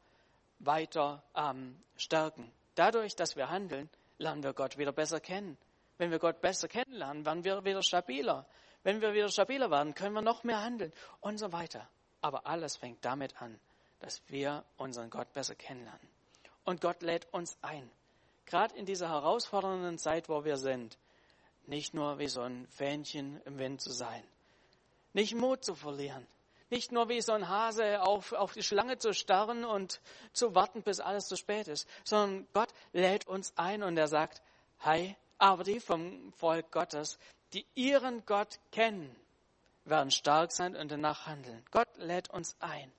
weiter 0.59 1.23
ähm, 1.35 1.79
stärken. 1.97 2.51
Dadurch, 2.75 3.15
dass 3.15 3.35
wir 3.35 3.49
handeln, 3.49 3.89
lernen 4.17 4.43
wir 4.43 4.53
Gott 4.53 4.77
wieder 4.77 4.91
besser 4.91 5.19
kennen. 5.19 5.57
Wenn 5.97 6.11
wir 6.11 6.19
Gott 6.19 6.41
besser 6.41 6.67
kennenlernen, 6.67 7.25
werden 7.25 7.43
wir 7.43 7.63
wieder 7.65 7.81
stabiler. 7.81 8.45
Wenn 8.83 9.01
wir 9.01 9.13
wieder 9.13 9.29
stabiler 9.29 9.71
werden, 9.71 9.95
können 9.95 10.13
wir 10.13 10.21
noch 10.21 10.43
mehr 10.43 10.61
handeln 10.63 10.93
und 11.21 11.37
so 11.37 11.51
weiter. 11.51 11.87
Aber 12.27 12.45
alles 12.45 12.75
fängt 12.75 13.05
damit 13.05 13.41
an, 13.41 13.57
dass 14.01 14.21
wir 14.27 14.65
unseren 14.75 15.09
Gott 15.09 15.31
besser 15.31 15.55
kennenlernen. 15.55 16.09
Und 16.65 16.81
Gott 16.81 17.01
lädt 17.01 17.25
uns 17.33 17.57
ein, 17.61 17.89
gerade 18.45 18.75
in 18.75 18.85
dieser 18.85 19.07
herausfordernden 19.07 19.97
Zeit, 19.97 20.27
wo 20.27 20.43
wir 20.43 20.57
sind, 20.57 20.97
nicht 21.67 21.93
nur 21.93 22.19
wie 22.19 22.27
so 22.27 22.41
ein 22.41 22.67
Fähnchen 22.67 23.39
im 23.45 23.57
Wind 23.59 23.79
zu 23.79 23.93
sein, 23.93 24.21
nicht 25.13 25.35
Mut 25.35 25.63
zu 25.63 25.73
verlieren, 25.73 26.27
nicht 26.69 26.91
nur 26.91 27.07
wie 27.07 27.21
so 27.21 27.31
ein 27.31 27.47
Hase 27.47 28.01
auf, 28.01 28.33
auf 28.33 28.51
die 28.51 28.61
Schlange 28.61 28.97
zu 28.97 29.13
starren 29.13 29.63
und 29.63 30.01
zu 30.33 30.53
warten, 30.53 30.83
bis 30.83 30.99
alles 30.99 31.27
zu 31.27 31.37
spät 31.37 31.69
ist, 31.69 31.87
sondern 32.03 32.45
Gott 32.51 32.73
lädt 32.91 33.25
uns 33.25 33.53
ein 33.55 33.83
und 33.83 33.95
er 33.95 34.09
sagt, 34.09 34.41
hi, 34.79 35.15
aber 35.37 35.63
die 35.63 35.79
vom 35.79 36.33
Volk 36.33 36.73
Gottes, 36.73 37.19
die 37.53 37.65
ihren 37.73 38.25
Gott 38.25 38.59
kennen, 38.73 39.15
werden 39.89 40.11
stark 40.11 40.51
sein 40.51 40.75
und 40.75 40.91
danach 40.91 41.25
handeln. 41.25 41.63
Gott 41.71 41.89
lädt 41.97 42.29
uns 42.29 42.55
ein 42.59 42.91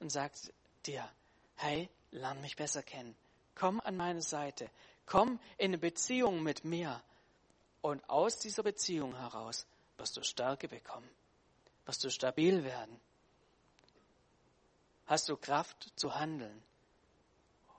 und 0.00 0.10
sagt 0.10 0.52
dir, 0.86 1.08
hey, 1.56 1.88
lern 2.10 2.40
mich 2.40 2.56
besser 2.56 2.82
kennen. 2.82 3.14
Komm 3.54 3.80
an 3.80 3.96
meine 3.96 4.22
Seite. 4.22 4.70
Komm 5.06 5.38
in 5.58 5.66
eine 5.70 5.78
Beziehung 5.78 6.42
mit 6.42 6.64
mir. 6.64 7.02
Und 7.80 8.08
aus 8.08 8.38
dieser 8.38 8.62
Beziehung 8.62 9.16
heraus 9.16 9.66
wirst 9.96 10.16
du 10.16 10.22
Stärke 10.22 10.68
bekommen, 10.68 11.08
wirst 11.84 12.04
du 12.04 12.10
stabil 12.10 12.64
werden, 12.64 13.00
hast 15.06 15.28
du 15.28 15.36
Kraft 15.36 15.92
zu 15.96 16.14
handeln 16.14 16.62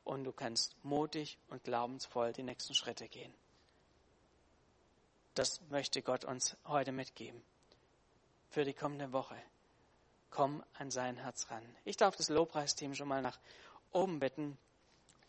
und 0.04 0.26
du 0.26 0.34
kannst 0.34 0.76
mutig 0.84 1.38
und 1.48 1.64
glaubensvoll 1.64 2.34
die 2.34 2.44
nächsten 2.44 2.74
Schritte 2.74 3.08
gehen. 3.08 3.34
Das 5.36 5.62
möchte 5.70 6.02
Gott 6.02 6.26
uns 6.26 6.58
heute 6.66 6.92
mitgeben 6.92 7.42
für 8.54 8.64
die 8.66 8.74
kommende 8.74 9.12
Woche. 9.12 9.36
Komm 10.30 10.64
an 10.76 10.92
sein 10.92 11.18
Herz 11.18 11.50
ran. 11.50 11.64
Ich 11.86 11.98
darf 11.98 12.16
das 12.16 12.30
Lobpreisteam 12.30 12.94
schon 12.94 13.08
mal 13.08 13.22
nach 13.22 13.40
oben 13.92 14.20
bitten 14.20 14.58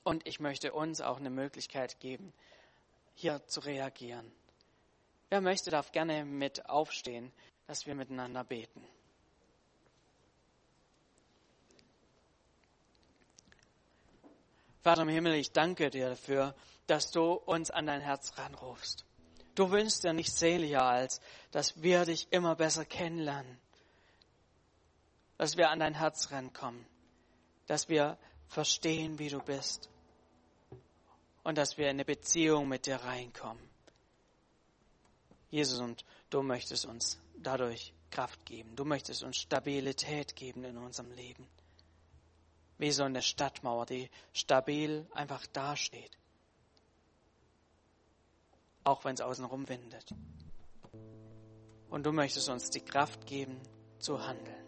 und 0.03 0.27
ich 0.27 0.41
möchte 0.41 0.73
uns 0.73 1.01
auch 1.01 1.17
eine 1.17 1.31
Möglichkeit 1.31 2.01
geben, 2.01 2.35
hier 3.15 3.47
zu 3.47 3.61
reagieren. 3.61 4.31
Wer 5.31 5.41
möchte, 5.41 5.71
darf 5.71 5.91
gerne 5.91 6.27
mit 6.27 6.69
aufstehen, 6.69 7.33
dass 7.67 7.87
wir 7.87 7.95
miteinander 7.95 8.45
beten. 8.45 8.87
Vater 14.83 15.03
im 15.03 15.09
Himmel, 15.09 15.35
ich 15.35 15.51
danke 15.53 15.89
dir 15.89 16.11
dafür, 16.11 16.55
dass 16.87 17.11
du 17.11 17.33
uns 17.33 17.71
an 17.71 17.87
dein 17.87 18.03
Herz 18.03 18.37
ranrufst. 18.37 19.07
Du 19.55 19.71
wünschst 19.71 20.03
dir 20.03 20.13
nicht 20.13 20.37
seliger, 20.37 20.83
als 20.83 21.21
dass 21.55 21.81
wir 21.85 22.05
dich 22.05 22.27
immer 22.33 22.57
besser 22.57 22.85
kennenlernen, 22.85 23.61
dass 25.37 25.57
wir 25.57 25.71
an 25.71 25.79
dein 25.79 25.95
Herz 25.95 26.33
rankommen, 26.33 26.85
dass 27.69 27.89
wir 27.89 28.19
verstehen, 28.49 29.21
wie 29.21 29.29
du 29.29 29.39
bist 29.39 29.89
und 31.45 31.57
dass 31.57 31.79
wir 31.79 31.85
in 31.85 31.91
eine 31.91 32.05
Beziehung 32.05 32.67
mit 32.67 32.87
dir 32.87 32.97
reinkommen. 32.97 33.63
Jesus, 35.49 35.79
und 35.79 36.05
du 36.29 36.43
möchtest 36.43 36.87
uns 36.87 37.21
dadurch 37.37 37.95
Kraft 38.11 38.45
geben. 38.47 38.75
Du 38.75 38.85
möchtest 38.85 39.23
uns 39.23 39.37
Stabilität 39.37 40.35
geben 40.35 40.65
in 40.65 40.77
unserem 40.77 41.13
Leben. 41.13 41.47
Wie 42.79 42.91
so 42.91 43.05
eine 43.05 43.23
Stadtmauer, 43.23 43.87
die 43.87 44.11
stabil 44.33 45.07
einfach 45.15 45.47
dasteht. 45.47 46.19
Auch 48.83 49.05
wenn 49.05 49.15
es 49.15 49.21
außenrum 49.21 49.69
windet. 49.69 50.13
Und 51.95 52.05
du 52.05 52.11
möchtest 52.11 52.49
uns 52.49 52.71
die 52.71 52.81
Kraft 52.81 53.25
geben, 53.25 53.57
zu 54.01 54.19
handeln. 54.19 54.67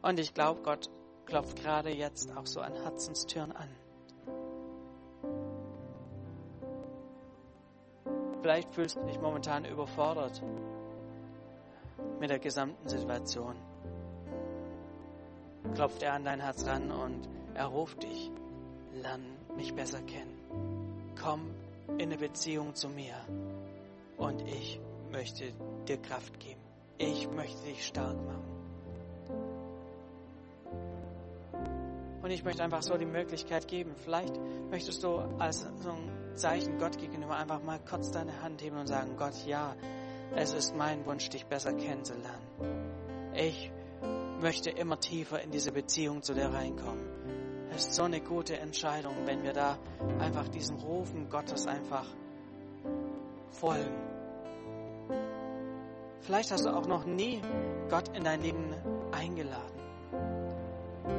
Und 0.00 0.18
ich 0.18 0.32
glaube, 0.32 0.62
Gott 0.62 0.88
klopft 1.26 1.60
gerade 1.60 1.90
jetzt 1.90 2.34
auch 2.34 2.46
so 2.46 2.62
an 2.62 2.72
Herzenstüren 2.72 3.52
an. 3.52 3.68
Vielleicht 8.40 8.74
fühlst 8.74 8.96
du 8.96 9.02
dich 9.02 9.20
momentan 9.20 9.66
überfordert 9.66 10.42
mit 12.20 12.30
der 12.30 12.38
gesamten 12.38 12.88
Situation. 12.88 13.54
Klopft 15.74 16.02
er 16.02 16.14
an 16.14 16.24
dein 16.24 16.40
Herz 16.40 16.64
ran 16.64 16.90
und 16.90 17.28
er 17.52 17.66
ruft 17.66 18.02
dich. 18.02 18.30
Lern 18.94 19.26
mich 19.58 19.74
besser 19.74 20.00
kennen. 20.00 21.12
Komm 21.22 21.50
in 21.98 22.10
eine 22.10 22.16
Beziehung 22.16 22.74
zu 22.74 22.88
mir 22.88 23.14
und 24.16 24.42
ich 24.42 24.80
möchte 25.10 25.52
dir 25.86 25.98
Kraft 25.98 26.38
geben. 26.40 26.60
Ich 26.98 27.28
möchte 27.30 27.64
dich 27.64 27.86
stark 27.86 28.16
machen. 28.24 28.54
Und 32.22 32.30
ich 32.30 32.42
möchte 32.42 32.62
einfach 32.62 32.82
so 32.82 32.96
die 32.96 33.04
Möglichkeit 33.04 33.68
geben. 33.68 33.94
Vielleicht 33.96 34.34
möchtest 34.70 35.04
du 35.04 35.18
als 35.38 35.60
so 35.60 35.90
ein 35.90 36.36
Zeichen 36.36 36.78
Gott 36.78 36.98
gegenüber 36.98 37.36
einfach 37.36 37.62
mal 37.62 37.78
kurz 37.88 38.10
deine 38.12 38.40
Hand 38.40 38.62
heben 38.62 38.78
und 38.78 38.86
sagen, 38.86 39.16
Gott, 39.16 39.34
ja, 39.46 39.76
es 40.34 40.54
ist 40.54 40.74
mein 40.74 41.04
Wunsch, 41.04 41.28
dich 41.28 41.44
besser 41.46 41.74
kennenzulernen. 41.74 42.48
Ich 43.34 43.70
möchte 44.40 44.70
immer 44.70 44.98
tiefer 44.98 45.42
in 45.42 45.50
diese 45.50 45.70
Beziehung 45.70 46.22
zu 46.22 46.34
dir 46.34 46.46
reinkommen. 46.46 47.04
Es 47.70 47.88
ist 47.88 47.94
so 47.94 48.04
eine 48.04 48.20
gute 48.20 48.56
Entscheidung, 48.56 49.14
wenn 49.26 49.42
wir 49.42 49.52
da 49.52 49.78
einfach 50.18 50.48
diesem 50.48 50.76
Rufen 50.76 51.28
Gottes 51.28 51.66
einfach 51.66 52.06
folgen. 53.54 53.94
Vielleicht 56.20 56.50
hast 56.50 56.64
du 56.64 56.70
auch 56.70 56.86
noch 56.86 57.04
nie 57.04 57.40
Gott 57.90 58.14
in 58.16 58.24
dein 58.24 58.40
Leben 58.40 58.74
eingeladen. 59.12 59.80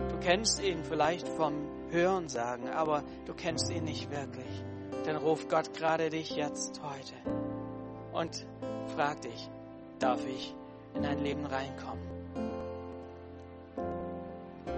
Du 0.10 0.20
kennst 0.20 0.62
ihn 0.62 0.84
vielleicht 0.84 1.28
vom 1.28 1.54
Hören 1.92 2.28
sagen, 2.30 2.70
aber 2.70 3.04
du 3.26 3.34
kennst 3.34 3.72
ihn 3.72 3.84
nicht 3.84 4.10
wirklich 4.10 4.64
dann 5.06 5.18
ruft 5.18 5.50
Gott 5.50 5.74
gerade 5.74 6.10
dich 6.10 6.36
jetzt 6.36 6.82
heute 6.82 7.14
und 8.12 8.46
fragt 8.96 9.26
dich, 9.26 9.50
darf 10.00 10.26
ich 10.26 10.54
in 10.96 11.04
dein 11.04 11.20
Leben 11.20 11.46
reinkommen? 11.46 12.04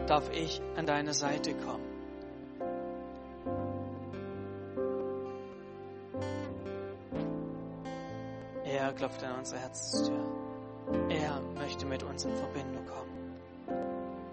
Darf 0.08 0.30
ich 0.32 0.62
an 0.76 0.86
deine 0.86 1.14
Seite 1.14 1.54
kommen? 1.54 1.87
Klopft 8.98 9.24
an 9.24 9.38
unsere 9.40 9.62
Herzenstür. 9.62 10.26
Er 11.10 11.40
möchte 11.56 11.86
mit 11.86 12.04
uns 12.04 12.26
in 12.26 12.36
Verbindung 12.36 12.86
kommen. 12.86 13.36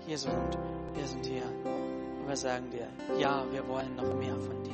Jesus 0.07 0.33
und 0.33 0.59
wir 0.95 1.07
sind 1.07 1.27
hier 1.27 1.43
und 1.43 2.29
wir 2.29 2.37
sagen 2.37 2.71
dir, 2.71 2.89
ja, 3.19 3.45
wir 3.51 3.67
wollen 3.69 3.95
noch 3.97 4.15
mehr 4.15 4.39
von 4.39 4.63
dir. 4.63 4.73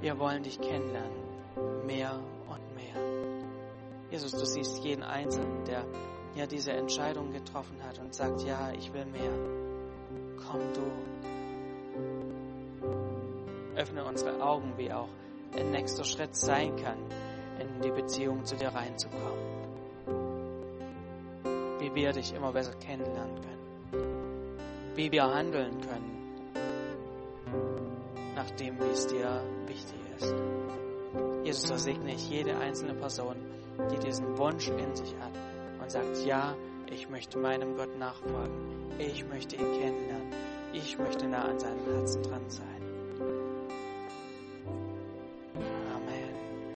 Wir 0.00 0.18
wollen 0.18 0.42
dich 0.42 0.60
kennenlernen, 0.60 1.86
mehr 1.86 2.18
und 2.48 2.74
mehr. 2.74 2.94
Jesus, 4.10 4.32
du 4.32 4.44
siehst 4.44 4.82
jeden 4.84 5.02
Einzelnen, 5.02 5.64
der 5.64 5.84
ja 6.34 6.46
diese 6.46 6.72
Entscheidung 6.72 7.32
getroffen 7.32 7.76
hat 7.86 7.98
und 7.98 8.14
sagt, 8.14 8.42
ja, 8.42 8.72
ich 8.72 8.92
will 8.92 9.06
mehr. 9.06 9.32
Komm 10.46 10.60
du. 10.74 10.82
Öffne 13.76 14.04
unsere 14.04 14.42
Augen, 14.42 14.74
wie 14.76 14.92
auch 14.92 15.08
ein 15.56 15.70
nächster 15.70 16.04
Schritt 16.04 16.36
sein 16.36 16.76
kann, 16.76 16.98
in 17.80 17.84
die 17.84 18.02
Beziehung 18.02 18.44
zu 18.44 18.56
dir 18.56 18.68
reinzukommen. 18.68 19.38
Wie 21.78 21.94
wir 21.94 22.12
dich 22.12 22.34
immer 22.34 22.52
besser 22.52 22.74
kennenlernen 22.74 23.40
können. 23.40 24.94
Wie 24.94 25.10
wir 25.10 25.24
handeln 25.24 25.80
können 25.80 26.20
nach 28.36 28.50
dem, 28.52 28.78
wie 28.78 28.90
es 28.90 29.06
dir 29.06 29.42
wichtig 29.66 29.98
ist. 30.18 30.34
Jesus, 31.44 31.70
da 31.70 31.78
segne 31.78 32.14
ich 32.14 32.28
jede 32.28 32.58
einzelne 32.58 32.94
Person, 32.94 33.36
die 33.90 33.98
diesen 33.98 34.36
Wunsch 34.36 34.68
in 34.68 34.94
sich 34.94 35.14
hat 35.18 35.32
und 35.80 35.90
sagt, 35.90 36.24
ja, 36.26 36.54
ich 36.90 37.08
möchte 37.08 37.38
meinem 37.38 37.76
Gott 37.76 37.98
nachfolgen. 37.98 38.90
Ich 38.98 39.26
möchte 39.26 39.56
ihn 39.56 39.72
kennenlernen. 39.72 40.32
Ich 40.74 40.98
möchte 40.98 41.26
nah 41.26 41.44
an 41.46 41.58
seinem 41.58 41.84
Herzen 41.86 42.22
dran 42.22 42.48
sein. 42.48 42.79